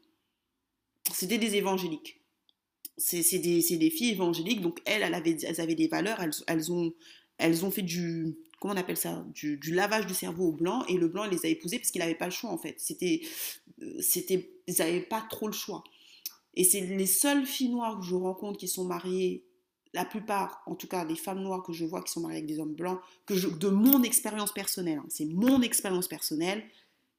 [1.13, 2.19] C'était des évangéliques.
[2.97, 6.71] C'est des, filles évangéliques, donc elles, elles avaient, des valeurs, elles
[7.65, 11.07] ont fait du, comment on appelle ça, du, lavage du cerveau au blanc, et le
[11.07, 12.75] blanc, il les a épousées parce qu'il n'avait pas le choix, en fait.
[12.79, 13.21] C'était,
[13.81, 15.83] euh, c'était, ils n'avaient pas trop le choix.
[16.55, 19.45] Et c'est les seules filles noires que je rencontre qui sont mariées,
[19.93, 22.47] la plupart, en tout cas les femmes noires que je vois qui sont mariées avec
[22.47, 26.67] des hommes blancs, que de mon expérience personnelle, hein, c'est mon expérience personnelle,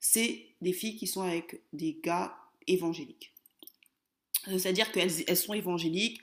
[0.00, 2.36] c'est des filles qui sont avec des gars
[2.66, 3.32] évangéliques.
[4.46, 6.20] C'est-à-dire qu'elles elles sont évangéliques,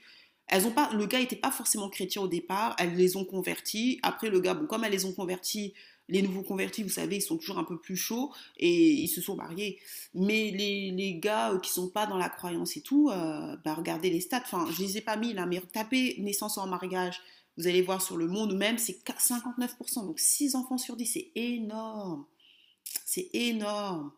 [0.48, 4.00] elles ont pas, le gars n'était pas forcément chrétien au départ, elles les ont convertis.
[4.04, 5.74] Après, le gars, bon, comme elles les ont convertis,
[6.08, 9.22] les nouveaux convertis, vous savez, ils sont toujours un peu plus chauds et ils se
[9.22, 9.80] sont mariés.
[10.14, 13.74] Mais les, les gars euh, qui sont pas dans la croyance et tout, euh, bah,
[13.74, 14.44] regardez les stats.
[14.44, 17.22] Enfin, je les ai pas mis là, mais tapez naissance en mariage,
[17.58, 20.06] vous allez voir sur le monde même, c'est 59%.
[20.06, 22.26] Donc 6 enfants sur 10, c'est énorme.
[23.06, 24.12] C'est énorme.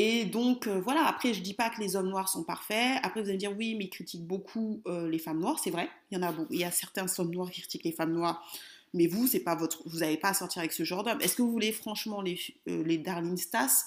[0.00, 3.00] Et donc, euh, voilà, après, je dis pas que les hommes noirs sont parfaits.
[3.02, 5.58] Après, vous allez me dire, oui, mais ils critiquent beaucoup euh, les femmes noires.
[5.58, 6.52] C'est vrai, il y en a beaucoup.
[6.52, 8.48] Il y a certains hommes noirs qui critiquent les femmes noires.
[8.94, 11.20] Mais vous, c'est pas votre, vous n'avez pas à sortir avec ce genre d'homme.
[11.20, 12.38] Est-ce que vous voulez, franchement, les,
[12.68, 13.86] euh, Stas,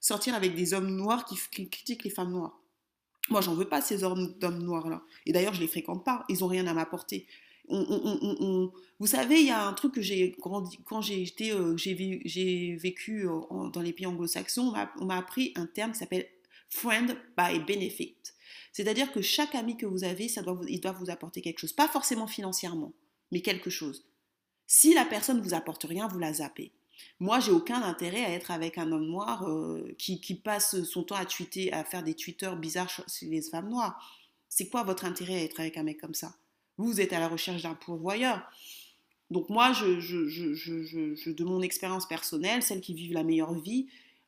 [0.00, 2.58] sortir avec des hommes noirs qui, qui critiquent les femmes noires?
[3.28, 5.02] Moi, j'en veux pas, ces hommes noirs-là.
[5.26, 6.24] Et d'ailleurs, je les fréquente pas.
[6.30, 7.26] Ils ont rien à m'apporter
[7.68, 13.28] vous savez, il y a un truc que j'ai grandi quand j'ai euh, j'ai vécu
[13.28, 16.26] euh, dans les pays anglo-saxons, on m'a appris un terme qui s'appelle
[16.68, 18.16] friend by benefit.
[18.72, 21.72] C'est-à-dire que chaque ami que vous avez, ça doit il doit vous apporter quelque chose,
[21.72, 22.92] pas forcément financièrement,
[23.30, 24.04] mais quelque chose.
[24.66, 26.72] Si la personne ne vous apporte rien, vous la zappez.
[27.20, 31.02] Moi, j'ai aucun intérêt à être avec un homme noir euh, qui, qui, passe son
[31.02, 34.00] temps à tweeter, à faire des tweeters bizarres sur les femmes noires.
[34.48, 36.34] C'est quoi votre intérêt à être avec un mec comme ça?
[36.82, 38.42] Vous, êtes à la recherche d'un pourvoyeur.
[39.30, 43.86] Donc moi, je, de mon expérience personnelle, celles qui vivent la meilleure vie,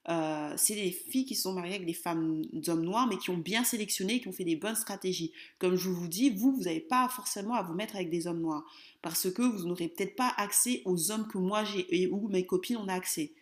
[0.09, 3.38] euh, c'est les filles qui sont mariées avec des femmes, d'hommes noirs, mais qui ont
[3.38, 5.32] bien sélectionné, qui ont fait des bonnes stratégies.
[5.59, 8.40] Comme je vous dis, vous, vous n'avez pas forcément à vous mettre avec des hommes
[8.40, 8.64] noirs,
[9.02, 12.44] parce que vous n'aurez peut-être pas accès aux hommes que moi j'ai et où mes
[12.44, 13.32] copines ont accès.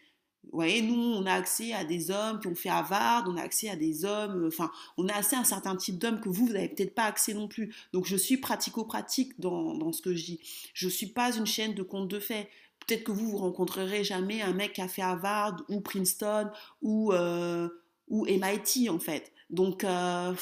[0.45, 3.43] Vous voyez, nous, on a accès à des hommes qui ont fait Harvard, on a
[3.43, 6.47] accès à des hommes, enfin, on a accès à un certain type d'hommes que vous,
[6.47, 7.75] vous n'avez peut-être pas accès non plus.
[7.93, 10.41] Donc, je suis pratico-pratique dans, dans, ce que je dis.
[10.75, 12.49] Je ne suis pas une chaîne de contes de faits.
[12.87, 16.51] Peut-être que vous, vous rencontrerez jamais un mec qui a fait Harvard ou Princeton
[16.83, 17.69] ou, euh,
[18.09, 19.33] ou MIT, en fait.
[19.49, 20.35] Donc, euh,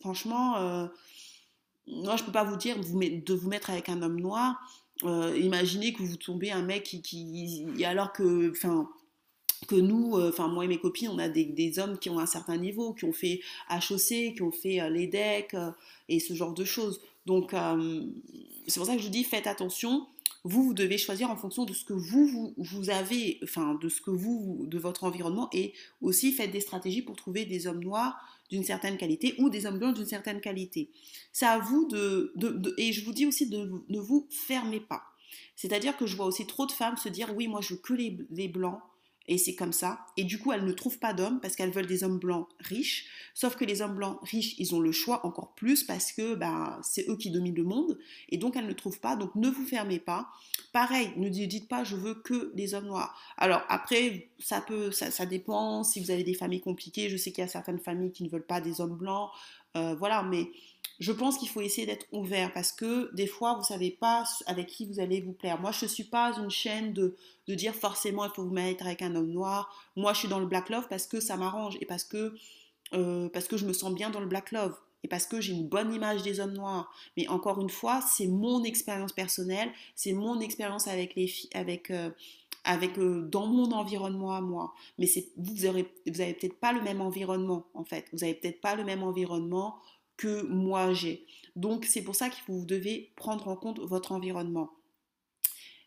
[0.00, 0.86] franchement, euh,
[1.86, 4.56] moi, je ne peux pas vous dire de vous mettre avec un homme noir.
[5.04, 8.88] imaginez que vous tombez un mec qui, qui alors que, enfin,
[9.66, 12.26] que nous, euh, enfin moi et mes copines, on a des, hommes qui ont un
[12.26, 13.40] certain niveau, qui ont fait
[13.70, 15.70] HOC, qui ont fait euh, les decks euh,
[16.08, 17.00] et ce genre de choses.
[17.26, 17.54] Donc
[18.66, 20.06] c'est pour ça que je dis faites attention.
[20.46, 24.02] Vous, vous devez choisir en fonction de ce que vous, vous, avez, enfin de ce
[24.02, 28.14] que vous, de votre environnement et aussi faites des stratégies pour trouver des hommes noirs
[28.50, 30.90] d'une certaine qualité ou des hommes blancs d'une certaine qualité.
[31.32, 32.34] C'est à vous de,
[32.76, 35.02] et je vous dis aussi de ne vous fermez pas.
[35.56, 37.94] C'est-à-dire que je vois aussi trop de femmes se dire oui moi je veux que
[37.94, 38.80] les blancs
[39.26, 40.06] et c'est comme ça.
[40.16, 43.06] Et du coup, elles ne trouvent pas d'hommes parce qu'elles veulent des hommes blancs riches.
[43.32, 46.78] Sauf que les hommes blancs riches, ils ont le choix encore plus parce que bah,
[46.82, 47.98] c'est eux qui dominent le monde.
[48.28, 49.16] Et donc, elles ne trouvent pas.
[49.16, 50.28] Donc, ne vous fermez pas.
[50.72, 53.18] Pareil, ne dites pas je veux que des hommes noirs.
[53.38, 55.84] Alors, après, ça peut, ça, dépend.
[55.84, 58.28] Si vous avez des familles compliquées, je sais qu'il y a certaines familles qui ne
[58.28, 59.30] veulent pas des hommes blancs.
[59.76, 60.50] Euh, voilà, mais
[60.98, 64.24] je pense qu'il faut essayer d'être ouvert parce que des fois, vous ne savez pas
[64.46, 65.60] avec qui vous allez vous plaire.
[65.60, 67.16] Moi, je ne suis pas une chaîne de,
[67.48, 69.74] dire forcément il faut vous mettre avec un homme noir.
[69.96, 72.34] Moi, je suis dans le black love parce que ça m'arrange et parce que,
[72.92, 75.52] euh, parce que je me sens bien dans le black love et parce que j'ai
[75.52, 76.92] une bonne image des hommes noirs.
[77.16, 81.90] Mais encore une fois, c'est mon expérience personnelle, c'est mon expérience avec les filles, avec
[81.90, 82.10] euh,
[82.66, 84.72] euh, dans mon environnement à moi.
[84.98, 88.06] Mais vous, vous avez, vous peut-être pas le même environnement en fait.
[88.12, 89.76] Vous avez peut-être pas le même environnement
[90.16, 91.26] que moi j'ai.
[91.56, 94.70] Donc c'est pour ça que vous devez prendre en compte votre environnement.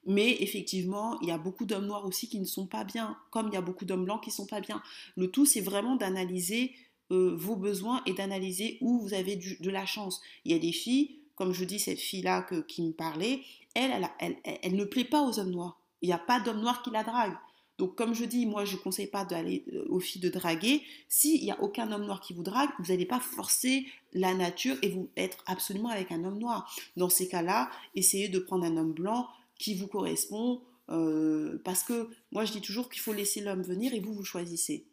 [0.06, 3.50] Mais effectivement, il y a beaucoup d'hommes noirs aussi qui ne sont pas bien, comme
[3.50, 4.82] il y a beaucoup d'hommes blancs qui ne sont pas bien.
[5.18, 6.74] Le tout, c'est vraiment d'analyser
[7.12, 10.22] euh, vos besoins et d'analyser où vous avez de la chance.
[10.46, 13.42] Il y a des filles, comme je dis, cette fille-là qui me parlait,
[13.76, 15.78] elle elle, elle, ne plaît pas aux hommes noirs.
[16.02, 17.38] Il n'y a pas d'hommes noirs qui la draguent.
[17.78, 20.82] Donc, comme je dis, moi, je ne conseille pas d'aller euh, aux filles de draguer.
[21.08, 24.76] S'il n'y a aucun homme noir qui vous drague, vous n'allez pas forcer la nature
[24.82, 26.74] et vous être absolument avec un homme noir.
[26.96, 29.28] Dans ces cas-là, essayez de prendre un homme blanc
[29.60, 30.62] qui vous correspond.
[30.90, 34.24] Euh, parce que moi, je dis toujours qu'il faut laisser l'homme venir et vous, vous
[34.24, 34.86] choisissez.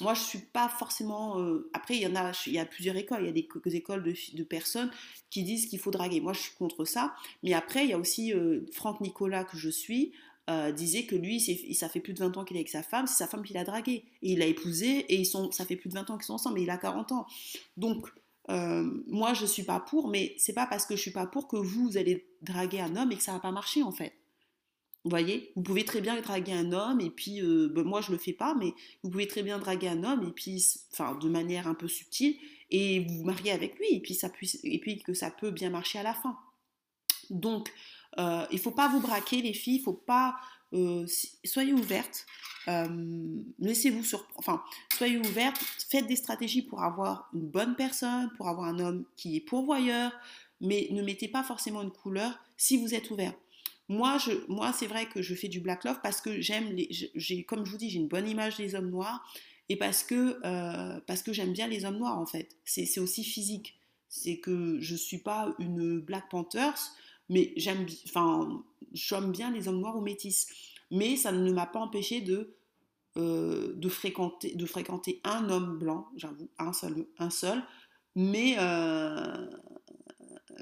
[0.00, 1.40] moi, je suis pas forcément.
[1.40, 3.22] euh, Après, il y a, plusieurs écoles.
[3.22, 4.90] Il y a des, co- des écoles de, personnes
[5.30, 6.20] qui disent qu'il faut draguer.
[6.20, 7.14] Moi, je suis contre ça.
[7.42, 8.32] Mais après, il y a aussi
[8.72, 10.12] Franck Nicolas que je suis.
[10.48, 11.40] Euh, disait que lui,
[11.74, 13.52] ça fait plus de 20 ans qu'il est avec sa femme, c'est sa femme qui
[13.52, 14.04] l'a dragué.
[14.22, 16.34] Et il l'a épousée, et ils sont, ça fait plus de 20 ans qu'ils sont
[16.34, 17.26] ensemble, et il a 40 ans.
[17.76, 18.08] Donc,
[18.50, 21.48] euh, moi, je suis pas pour, mais c'est pas parce que je suis pas pour
[21.48, 24.14] que vous, vous allez draguer un homme et que ça va pas marcher, en fait.
[25.04, 28.10] Vous voyez, vous pouvez très bien draguer un homme et puis, euh, ben, moi je
[28.10, 31.28] le fais pas, mais vous pouvez très bien draguer un homme et puis, enfin, de
[31.28, 32.36] manière un peu subtile
[32.70, 35.50] et vous vous marier avec lui et puis ça puisse, et puis que ça peut
[35.50, 36.36] bien marcher à la fin.
[37.30, 37.72] Donc,
[38.18, 40.36] euh, il faut pas vous braquer les filles, il faut pas,
[40.72, 41.06] euh,
[41.44, 42.26] soyez ouvertes,
[42.68, 44.62] euh, laissez-vous sur, enfin,
[44.96, 49.36] soyez ouvertes, faites des stratégies pour avoir une bonne personne, pour avoir un homme qui
[49.36, 50.12] est pourvoyeur,
[50.60, 53.34] mais ne mettez pas forcément une couleur si vous êtes ouvert.
[53.88, 57.64] Moi, moi c'est vrai que je fais du black love parce que j'aime, les, comme
[57.64, 59.24] je vous dis, j'ai une bonne image des hommes noirs
[59.68, 60.40] et parce que,
[61.24, 62.56] que j'aime bien les hommes noirs en fait.
[62.64, 63.78] C'est, c'est aussi physique.
[64.10, 66.92] C'est que je suis pas une Black Panthers,
[67.28, 70.46] mais j'aime, enfin, j'aime bien les hommes noirs ou métis.
[70.90, 72.56] Mais ça ne m'a pas empêché de,
[73.16, 77.62] euh, de, fréquenter, de fréquenter un homme blanc, j'avoue, un seul, un seul.
[78.14, 79.46] Mais, euh,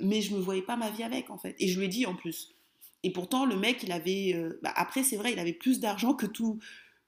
[0.03, 1.55] mais je me voyais pas ma vie avec en fait.
[1.59, 2.55] Et je lui ai dit en plus.
[3.03, 4.33] Et pourtant, le mec, il avait.
[4.35, 6.59] euh, bah, après, c'est vrai, il avait plus d'argent que tout.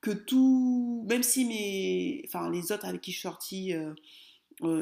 [0.01, 1.05] Que tout.
[1.09, 2.23] Même si mes.
[2.27, 3.73] Enfin, les autres avec qui je suis sortie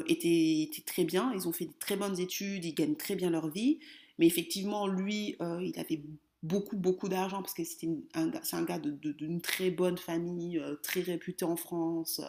[0.07, 1.31] étaient, étaient très bien.
[1.33, 3.79] Ils ont fait de très bonnes études, ils gagnent très bien leur vie.
[4.19, 6.01] Mais effectivement, lui, euh, il avait
[6.43, 11.45] beaucoup, beaucoup d'argent parce que c'est un gars d'une très bonne famille, euh, très réputé
[11.45, 12.21] en France.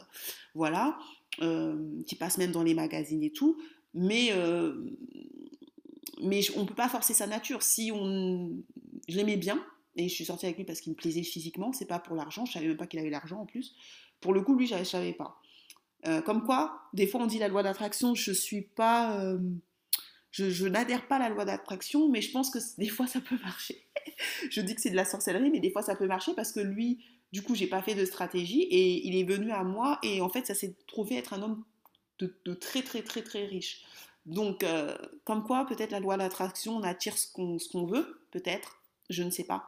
[0.55, 0.99] voilà.
[1.43, 3.59] euh, qui passe même dans les magazines et tout.
[3.95, 4.33] Mais.
[6.23, 7.63] mais on ne peut pas forcer sa nature.
[7.63, 8.51] Si on,
[9.09, 9.65] je l'aimais bien
[9.97, 12.45] et je suis sortie avec lui parce qu'il me plaisait physiquement, c'est pas pour l'argent.
[12.45, 13.75] Je savais même pas qu'il avait l'argent en plus.
[14.21, 15.41] Pour le coup, lui, je ne savais pas.
[16.25, 18.15] Comme quoi, des fois, on dit la loi d'attraction.
[18.15, 19.37] Je suis pas,
[20.39, 23.39] je, n'adhère pas à la loi d'attraction, mais je pense que des fois, ça peut
[23.43, 23.85] marcher.
[24.51, 26.61] je dis que c'est de la sorcellerie, mais des fois, ça peut marcher parce que
[26.61, 30.21] lui, du coup, j'ai pas fait de stratégie et il est venu à moi et
[30.21, 31.65] en fait, ça s'est trouvé être un homme
[32.19, 33.85] de, très, très, très, très riche.
[34.27, 39.23] Donc, euh, comme quoi, peut-être la loi d'attraction, on attire ce qu'on veut, peut-être, je
[39.23, 39.65] ne sais pas.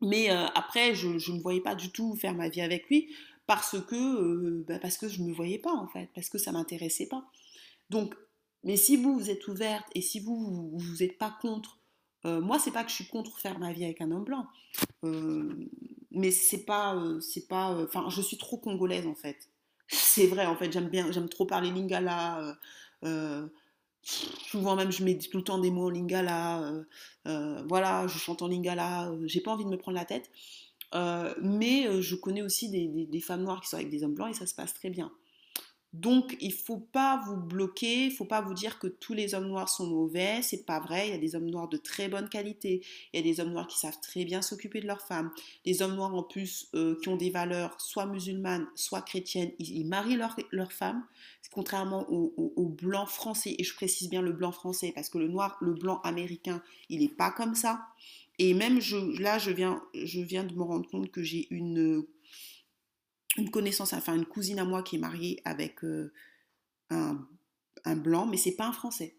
[0.00, 3.14] Mais euh, après, je ne voyais pas du tout faire ma vie avec lui
[3.46, 6.38] parce que, euh, bah, parce que je ne me voyais pas, en fait, parce que
[6.38, 7.24] ça ne m'intéressait pas.
[7.90, 8.14] Donc,
[8.64, 11.78] mais si vous, vous êtes ouverte et si vous, vous n'êtes pas contre,
[12.26, 14.46] euh, moi, c'est pas que je suis contre faire ma vie avec un homme blanc,
[15.04, 15.68] euh,
[16.10, 19.50] mais c'est pas, euh, c'est pas, euh, enfin, je suis trop congolaise, en fait.
[19.88, 22.56] C'est vrai, en fait, j'aime bien, j'aime trop parler lingala.
[24.02, 26.72] souvent même, je mets tout le temps des mots en lingala.
[27.66, 29.12] voilà, je chante en lingala.
[29.26, 30.30] j'ai pas envie de me prendre la tête.
[31.42, 34.34] Mais je connais aussi des- des femmes noires qui sont avec des hommes blancs et
[34.34, 35.12] ça se passe très bien.
[35.94, 39.46] Donc, il faut pas vous bloquer, il faut pas vous dire que tous les hommes
[39.46, 41.06] noirs sont mauvais, c'est pas vrai.
[41.06, 42.82] Il y a des hommes noirs de très bonne qualité,
[43.12, 45.30] il y a des hommes noirs qui savent très bien s'occuper de leurs femmes,
[45.64, 49.86] des hommes noirs en plus euh, qui ont des valeurs soit musulmanes, soit chrétiennes, ils,
[49.86, 50.18] marient
[50.50, 51.04] leurs femmes,
[51.52, 55.18] contrairement aux au, au blancs français, et je précise bien le blanc français parce que
[55.18, 57.86] le noir, le blanc américain, il n'est pas comme ça.
[58.40, 58.80] Et même
[59.20, 62.04] là, je viens, je viens de me rendre compte que j'ai une
[63.36, 66.12] une connaissance, enfin une cousine à moi qui est mariée avec euh,
[66.90, 69.16] un, blanc, mais c'est pas un français.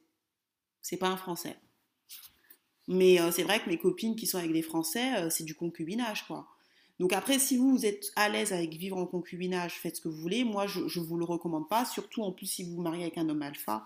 [0.81, 1.57] C'est pas un français.
[2.87, 5.55] Mais euh, c'est vrai que mes copines qui sont avec des français, euh, c'est du
[5.55, 6.47] concubinage, quoi.
[6.99, 10.07] Donc après, si vous, vous êtes à l'aise avec vivre en concubinage, faites ce que
[10.07, 10.45] vous voulez.
[10.45, 11.83] Moi, je ne vous le recommande pas.
[11.83, 13.85] Surtout, en plus, si vous vous mariez avec un homme alpha,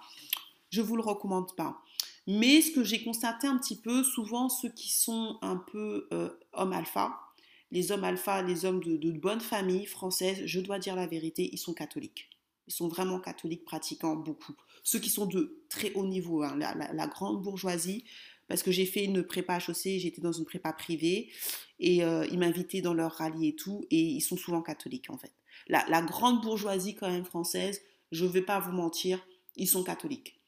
[0.70, 1.82] je vous le recommande pas.
[2.28, 6.08] Mais ce que j'ai constaté un petit peu, souvent, ceux qui sont un peu
[6.54, 7.29] hommes alpha,
[7.72, 11.57] les hommes alpha, les hommes de, bonne famille française, je dois dire la vérité, ils
[11.57, 12.30] sont catholiques.
[12.67, 14.53] Ils sont vraiment catholiques, pratiquants beaucoup.
[14.84, 18.05] Ceux qui sont de très haut niveau, hein, la, grande bourgeoisie,
[18.47, 21.32] parce que j'ai fait une prépa HEC, j'étais dans une prépa privée,
[21.80, 25.17] et euh, ils m'invitaient dans leur rallye et tout, et ils sont souvent catholiques en
[25.17, 25.32] fait.
[25.67, 29.20] La, la grande bourgeoisie quand même française, je ne vais pas vous mentir,
[29.55, 30.39] ils sont catholiques.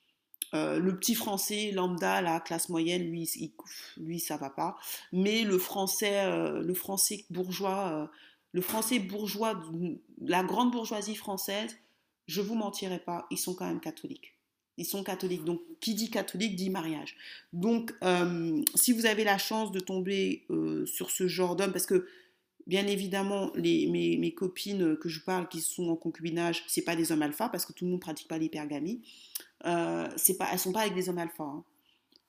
[0.53, 3.51] Euh, le petit français lambda, la classe moyenne, lui, il,
[3.97, 4.77] lui ça va pas.
[5.11, 8.07] Mais le français, euh, le français bourgeois, euh,
[8.51, 9.61] le français bourgeois,
[10.21, 11.77] la grande bourgeoisie française,
[12.27, 14.35] je vous mentirai pas, ils sont quand même catholiques.
[14.77, 15.43] Ils sont catholiques.
[15.43, 17.15] Donc, qui dit catholique dit mariage.
[17.53, 17.93] Donc,
[18.75, 20.45] si vous avez la chance de tomber
[20.85, 22.07] sur ce genre d'homme, parce que
[22.67, 26.95] bien évidemment, les, mes, mes, copines que je parle qui sont en concubinage, c'est pas
[26.95, 29.01] des hommes alpha, parce que tout le monde pratique pas l'hypergamie.
[29.65, 31.43] Euh, c'est pas, elles sont pas avec des hommes alpha.
[31.43, 31.63] Hein.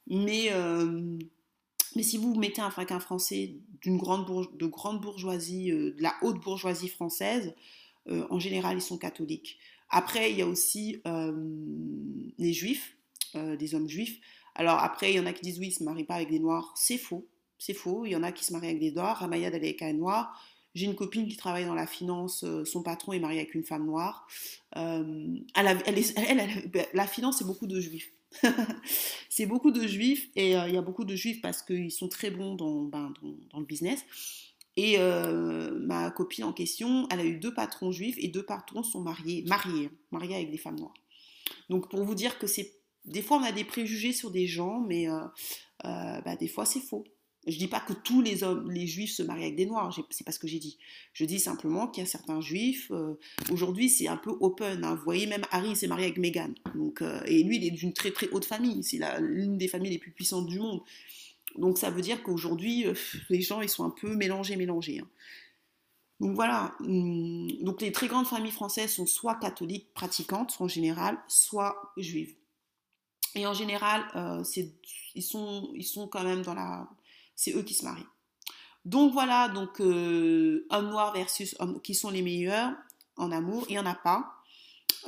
[0.06, 1.18] Mais, euh,
[1.96, 6.14] mais si vous mettez un Français d'une grande, bourge, de grande bourgeoisie, euh, de la
[6.22, 7.54] haute bourgeoisie française,
[8.30, 9.58] en général, ils sont catholiques.
[9.88, 11.00] Après, il y a aussi
[12.36, 12.96] les juifs,
[13.36, 14.18] des hommes juifs.
[14.56, 16.40] Alors après, il y en a qui disent oui, ils se marient pas avec des
[16.40, 16.72] noirs.
[16.74, 17.28] C'est faux.
[17.58, 18.04] C'est faux.
[18.04, 19.18] Il y en a qui se marient avec des noirs.
[19.18, 20.36] Ramayad, elle est avec un noir.
[20.74, 23.86] J'ai une copine qui travaille dans la finance, son patron est marié avec une femme
[23.86, 24.26] noire.
[24.74, 25.42] elle,
[26.94, 28.12] la finance, c'est beaucoup de juifs.
[29.28, 32.30] c'est beaucoup de juifs et il y a beaucoup de juifs parce qu'ils sont très
[32.30, 34.04] bons dans, ben, le business.
[34.76, 39.00] Et ma copine en question, elle a eu deux patrons juifs et deux patrons sont
[39.00, 40.94] mariés, mariés, mariés avec des femmes noires.
[41.68, 42.72] Donc pour vous dire que c'est
[43.04, 45.06] des fois on a des préjugés sur des gens, mais
[45.82, 47.04] bah, des fois c'est faux.
[47.46, 50.24] Je dis pas que tous les hommes, les juifs se marient avec des noirs, c'est
[50.24, 50.78] pas ce que j'ai dit.
[51.12, 53.18] Je dis simplement qu'il y a certains juifs, euh,
[53.50, 54.84] aujourd'hui c'est un peu open.
[54.84, 54.94] Hein.
[54.94, 56.54] Vous voyez, même Harry s'est marié avec Meghan.
[56.76, 58.84] Donc, euh, et lui, il est d'une très très haute famille.
[58.84, 60.82] C'est l'une des familles les plus puissantes du monde.
[61.56, 62.94] Donc ça veut dire qu'aujourd'hui, euh,
[63.28, 65.00] les gens, ils sont un peu mélangés, mélangés.
[65.00, 65.08] Hein.
[66.20, 66.76] Donc voilà.
[66.78, 72.36] Hum, donc les très grandes familles françaises sont soit catholiques pratiquantes en général, soit juives.
[73.34, 74.04] Et en général,
[75.14, 76.86] ils sont quand même dans la
[77.42, 78.06] c'est eux qui se marient.
[78.84, 82.72] Donc voilà, donc euh, homme noir versus homme, qui sont les meilleurs
[83.16, 84.32] en amour, il n'y en a pas.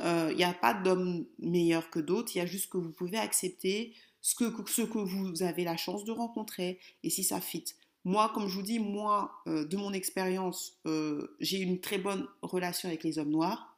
[0.01, 2.91] Euh, il n'y a pas d'homme meilleur que d'autres, il y a juste que vous
[2.91, 7.63] pouvez accepter ce que, vous avez la chance de rencontrer et si ça fit.
[8.03, 10.77] Moi, comme je vous dis, moi, euh, de mon expérience,
[11.39, 13.77] j'ai une très bonne relation avec les hommes noirs.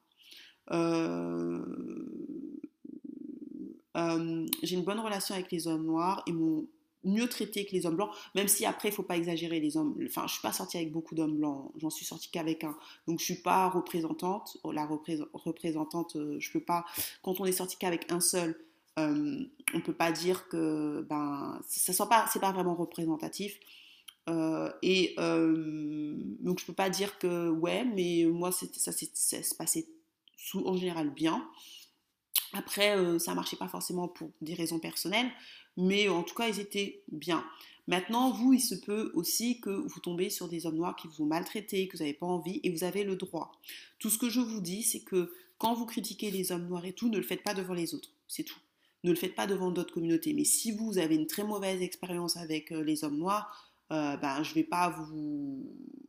[4.63, 6.67] j'ai une bonne relation avec les hommes noirs et mon,
[7.07, 9.97] mieux traité que les hommes blancs, même si après, il faut pas exagérer les hommes.
[10.05, 12.75] Enfin, je suis pas sortie avec beaucoup d'hommes blancs, j'en suis sortie qu'avec un.
[13.07, 14.57] Donc, je suis pas représentante.
[14.71, 16.85] La représentante, euh, je peux pas.
[17.23, 18.59] Quand on est sorti qu'avec un seul,
[18.99, 19.43] euh,
[19.73, 23.59] on peut pas dire que ben ça soit pas, c'est pas vraiment représentatif.
[24.29, 28.91] Euh, et donc, je peux pas dire que ouais, mais moi, ça
[29.57, 29.87] passé
[30.35, 31.47] sous, en général bien.
[32.53, 35.29] Après, ça marchait pas forcément pour des raisons personnelles
[35.77, 37.45] mais en tout cas, ils étaient bien.
[37.87, 41.23] Maintenant, vous, il se peut aussi que vous tombez sur des hommes noirs qui vous
[41.23, 43.53] ont maltraité, que vous n'avez pas envie, et vous avez le droit.
[43.99, 46.93] Tout ce que je vous dis, c'est que quand vous critiquez les hommes noirs et
[46.93, 48.11] tout, ne le faites pas devant les autres.
[48.27, 48.59] C'est tout.
[49.03, 50.33] Ne le faites pas devant d'autres communautés.
[50.33, 54.43] Mais si vous avez une très mauvaise expérience avec euh, les hommes noirs, euh, ben,
[54.43, 55.65] je ne vais pas vous...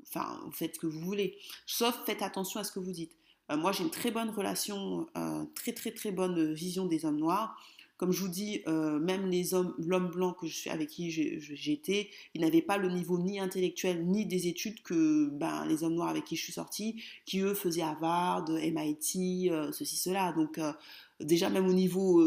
[0.08, 1.38] Enfin, vous faites ce que vous voulez.
[1.66, 3.12] Sauf faites attention à ce que vous dites.
[3.52, 5.06] Euh, moi, j'ai une très bonne relation,
[5.54, 7.56] très très très bonne vision des hommes noirs.
[7.98, 12.10] Comme je vous dis, euh, même les hommes, l'homme blanc que je avec qui j'étais,
[12.32, 16.10] ils n'avaient pas le niveau ni intellectuel ni des études que ben, les hommes noirs
[16.10, 20.32] avec qui je suis sortie, qui eux faisaient Harvard, MIT, euh, ceci, cela.
[20.32, 20.72] Donc euh,
[21.18, 22.24] déjà même au niveau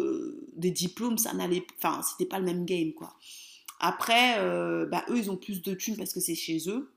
[0.57, 3.15] des diplômes, ça n'allait, enfin c'était pas le même game quoi.
[3.79, 4.35] Après,
[4.87, 6.91] ben, eux ils ont plus de thunes parce que c'est chez eux,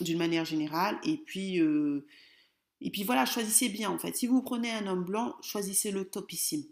[0.00, 0.96] d'une manière générale.
[1.02, 1.58] Et puis
[2.80, 4.16] et puis voilà, choisissez bien en fait.
[4.16, 6.62] Si vous prenez un homme blanc, choisissez le topissime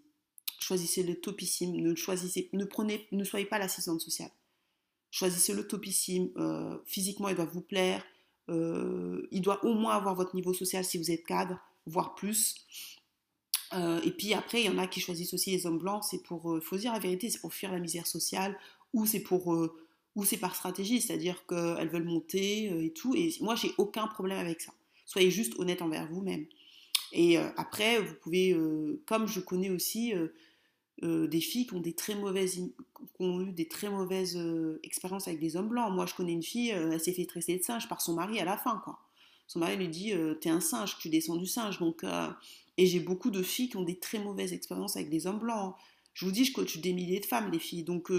[0.61, 4.31] choisissez le topissime, ne choisissez, ne prenez, ne soyez pas l'assistante sociale.
[5.11, 8.05] Choisissez le topissime, euh, physiquement il doit vous plaire,
[8.49, 12.67] euh, il doit au moins avoir votre niveau social si vous êtes cadre, voire plus.
[13.75, 16.23] Euh, et puis après, il y en a qui choisissent aussi les hommes blancs, c'est
[16.23, 18.59] pour, faut dire la vérité, c'est pour fuir la misère sociale,
[18.93, 19.57] ou c'est pour,
[20.17, 23.15] ou c'est par stratégie, c'est-à-dire qu'elles veulent monter et tout.
[23.15, 24.73] Et moi, j'ai aucun problème avec ça.
[25.07, 26.47] Soyez juste honnête envers vous-même.
[27.13, 28.57] Et après, vous pouvez,
[29.07, 30.13] comme je connais aussi
[31.03, 32.59] des filles qui ont, des très mauvaises,
[33.21, 35.93] eu des très mauvaises euh, expériences avec des hommes blancs.
[35.93, 38.39] Moi, je connais une fille, euh, elle s'est fait tresser de singe par son mari
[38.41, 39.01] à la fin, quoi.
[39.47, 41.79] Son mari lui dit T'es un singe, tu descends du singe.
[41.79, 42.03] Donc,
[42.79, 45.75] et j'ai beaucoup de filles qui ont des très mauvaises expériences avec des hommes blancs.
[46.15, 47.85] Je vous dis, je coach des milliers de femmes, les filles.
[47.85, 48.11] Donc,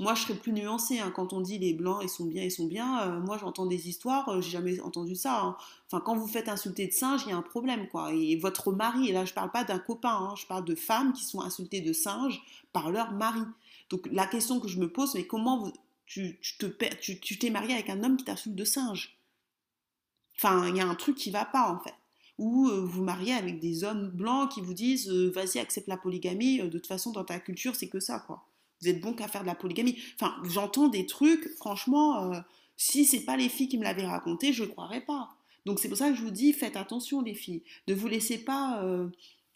[0.00, 0.98] moi, je serais plus nuancée.
[0.98, 1.12] Hein.
[1.14, 3.02] Quand on dit les blancs, ils sont bien, ils sont bien.
[3.02, 5.40] Euh, moi, j'entends des histoires, euh, j'ai jamais entendu ça.
[5.40, 5.56] Hein.
[5.86, 8.12] Enfin, quand vous faites insulter de singe, il y a un problème, quoi.
[8.12, 11.12] Et votre mari, et là, je parle pas d'un copain, hein, je parle de femmes
[11.12, 12.40] qui sont insultées de singe
[12.72, 13.42] par leur mari.
[13.90, 15.72] Donc, la question que je me pose, c'est comment
[16.06, 19.18] tu, tu, te, tu, t'es marié avec un homme qui t'insulte de singe?
[20.36, 21.94] Enfin, il y a un truc qui va pas, en fait
[22.38, 26.60] ou euh, vous mariez avec des hommes blancs qui vous disent vas-y accepte la polygamie
[26.60, 28.47] de toute façon dans ta culture c'est que ça quoi
[28.80, 29.96] vous êtes bon qu'à faire de la polygamie.
[30.14, 32.40] Enfin, j'entends des trucs, franchement, euh,
[32.76, 35.30] si c'est pas les filles qui me l'avaient raconté, je ne croirais pas.
[35.66, 37.62] Donc c'est pour ça que je vous dis, faites attention les filles.
[37.88, 39.08] Ne vous laissez pas euh,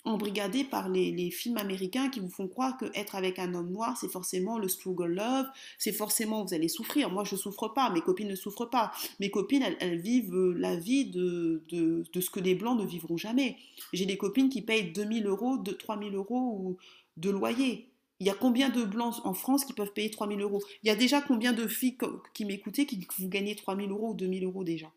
[0.04, 4.10] embrigader par les, films américains qui vous font croire qu'être avec un homme noir, c'est
[4.10, 5.46] forcément le struggle love,
[5.78, 7.10] c'est forcément vous allez souffrir.
[7.10, 8.92] Moi, je ne souffre pas, mes copines ne souffrent pas.
[9.20, 13.16] Mes copines, elles, vivent euh, la vie de, de, ce que les blancs ne vivront
[13.16, 13.56] jamais.
[13.92, 16.76] J'ai des copines qui payent 2000 euros, 3000 euros
[17.16, 17.91] de loyer.
[18.22, 20.62] Il y a combien de blancs en France qui peuvent payer 3000 euros?
[20.84, 21.98] Il y a déjà combien de filles
[22.34, 24.92] qui m'écoutaient qui vous gagnez 3000 euros ou 2000 euros déjà?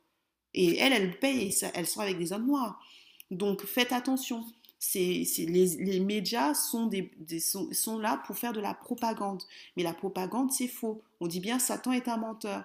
[0.54, 2.80] Et elles, elles payent, et elles sont avec des hommes noirs.
[3.32, 4.46] Donc faites attention.
[4.94, 6.88] Les, médias sont,
[7.72, 9.42] sont, là pour faire de la propagande.
[9.76, 11.02] Mais la propagande, c'est faux.
[11.20, 12.64] On dit bien Satan est un menteur.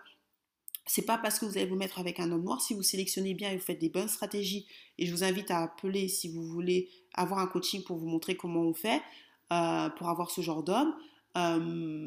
[0.84, 3.32] C'est pas parce que vous allez vous mettre avec un homme noir, si vous sélectionnez
[3.32, 4.66] bien et vous faites des bonnes stratégies,
[4.98, 8.36] et je vous invite à appeler si vous voulez avoir un coaching pour vous montrer
[8.36, 9.00] comment on fait,
[9.52, 10.94] euh, pour avoir ce genre d'homme,
[11.36, 12.06] euh,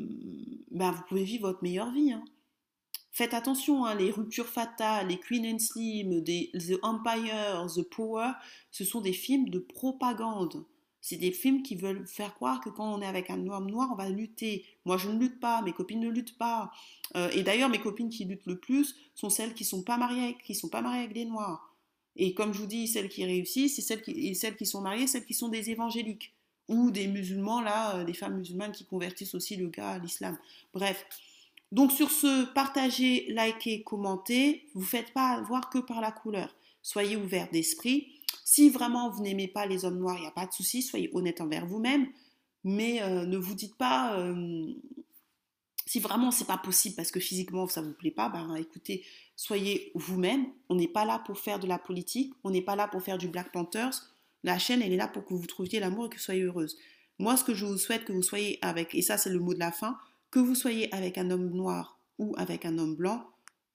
[0.71, 2.11] ben vous pouvez vivre votre meilleure vie.
[2.11, 2.23] Hein.
[3.11, 8.31] Faites attention, hein, les ruptures fatales, les Queen and Slim, The Empire, The Power,
[8.71, 10.65] ce sont des films de propagande.
[10.99, 13.89] C'est des films qui veulent faire croire que quand on est avec un homme noir,
[13.91, 14.65] on va lutter.
[14.85, 16.71] Moi, je ne lutte pas, mes copines ne luttent pas.
[17.15, 19.97] Euh, et d'ailleurs, mes copines qui luttent le plus sont celles qui sont sont pas
[19.97, 21.75] mariées avec des noirs.
[22.15, 25.33] Et comme je vous dis, celles qui réussissent, c'est celles qui sont mariées, celles qui
[25.33, 26.32] sont des évangéliques
[26.67, 30.37] ou des musulmans là, euh, des femmes musulmanes qui convertissent aussi le gars à l'islam.
[30.73, 31.05] Bref,
[31.71, 34.67] donc sur ce, partagez, likez, commentez.
[34.75, 36.55] Vous faites pas voir que par la couleur.
[36.83, 38.19] Soyez ouvert d'esprit.
[38.45, 40.81] Si vraiment vous n'aimez pas les hommes noirs, il n'y a pas de souci.
[40.81, 42.07] Soyez honnête envers vous-même.
[42.63, 44.71] Mais euh, ne vous dites pas, euh,
[45.85, 49.03] si vraiment c'est pas possible parce que physiquement ça vous plaît pas, ben écoutez,
[49.35, 50.45] soyez vous-même.
[50.69, 52.33] On n'est pas là pour faire de la politique.
[52.43, 54.12] On n'est pas là pour faire du Black Panthers.
[54.43, 56.77] La chaîne, elle est là pour que vous trouviez l'amour et que vous soyez heureuse.
[57.19, 59.53] Moi, ce que je vous souhaite que vous soyez avec, et ça c'est le mot
[59.53, 59.97] de la fin,
[60.31, 63.29] que vous soyez avec un homme noir ou avec un homme blanc,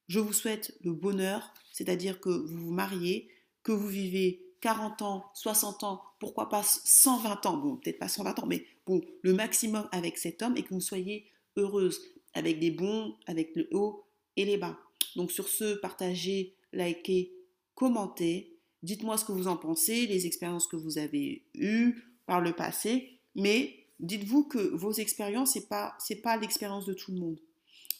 [0.08, 3.28] je vous souhaite le bonheur, c'est-à-dire que vous vous mariez,
[3.62, 8.40] que vous vivez 40 ans, 60 ans, pourquoi pas 120 ans, bon, peut-être pas 120
[8.40, 12.00] ans, mais bon, le maximum avec cet homme et que vous soyez heureuse,
[12.34, 14.04] avec des bons, avec le haut
[14.36, 14.78] et les bas.
[15.16, 17.32] Donc sur ce, partagez, likez,
[17.74, 22.52] commentez, dites-moi ce que vous en pensez, les expériences que vous avez eues par le
[22.52, 27.40] passé, mais dites-vous que vos expériences, ce n'est pas, pas l'expérience de tout le monde.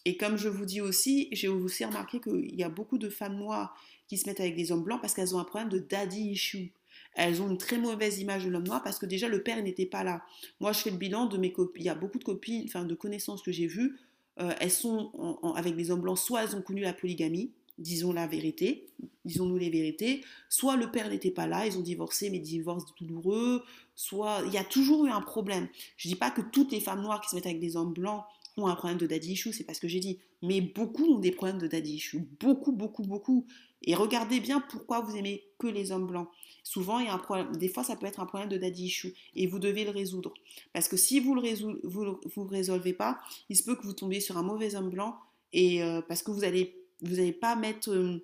[0.05, 3.37] Et comme je vous dis aussi, j'ai aussi remarqué qu'il y a beaucoup de femmes
[3.37, 3.77] noires
[4.07, 6.73] qui se mettent avec des hommes blancs parce qu'elles ont un problème de daddy issue.
[7.15, 9.87] Elles ont une très mauvaise image de l'homme noir parce que déjà le père n'était
[9.87, 10.23] pas là.
[10.61, 11.83] Moi, je fais le bilan de mes copines.
[11.83, 13.99] Il y a beaucoup de copines, enfin de connaissances que j'ai vues.
[14.41, 15.11] Euh, elles sont
[15.57, 18.87] avec des hommes blancs, soit elles ont connu la polygamie, disons la vérité,
[19.25, 23.63] disons-nous les vérités, soit le père n'était pas là, ils ont divorcé, mais divorce douloureux,
[23.95, 25.69] soit il y a toujours eu un problème.
[25.97, 27.93] Je ne dis pas que toutes les femmes noires qui se mettent avec des hommes
[27.93, 28.25] blancs
[28.57, 31.19] ont un problème de daddy issue, c'est pas ce que j'ai dit, mais beaucoup ont
[31.19, 33.47] des problèmes de daddy issue, beaucoup, beaucoup, beaucoup.
[33.83, 36.29] Et regardez bien pourquoi vous aimez que les hommes blancs.
[36.65, 38.87] Souvent, il y a un problème, des fois, ça peut être un problème de daddy
[38.87, 40.35] issue et vous devez le résoudre.
[40.73, 41.43] Parce que si vous le,
[41.85, 45.17] vous, résolvez pas, il se peut que vous tombiez sur un mauvais homme blanc
[45.53, 48.21] et euh, parce que vous allez vous n'allez euh,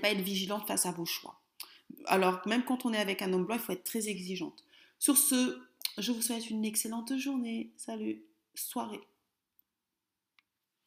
[0.00, 1.40] pas être vigilante face à vos choix.
[2.06, 4.64] Alors, même quand on est avec un homme blanc, il faut être très exigeante.
[4.98, 5.60] Sur ce,
[5.98, 7.70] je vous souhaite une excellente journée.
[7.76, 8.22] Salut,
[8.54, 9.00] soirée.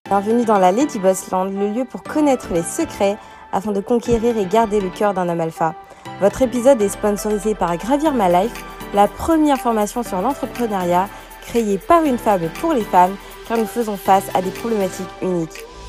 [0.06, 3.18] Bienvenue dans la Lady Boss Land, le lieu pour connaître les secrets
[3.52, 5.76] afin de conquérir et garder le cœur d'un homme alpha.
[6.20, 11.10] Votre épisode est sponsorisé par Gravir My Life, la première formation sur l'entrepreneuriat
[11.42, 13.16] créée par une femme pour les femmes,
[13.48, 15.64] car nous faisons face à des problématiques uniques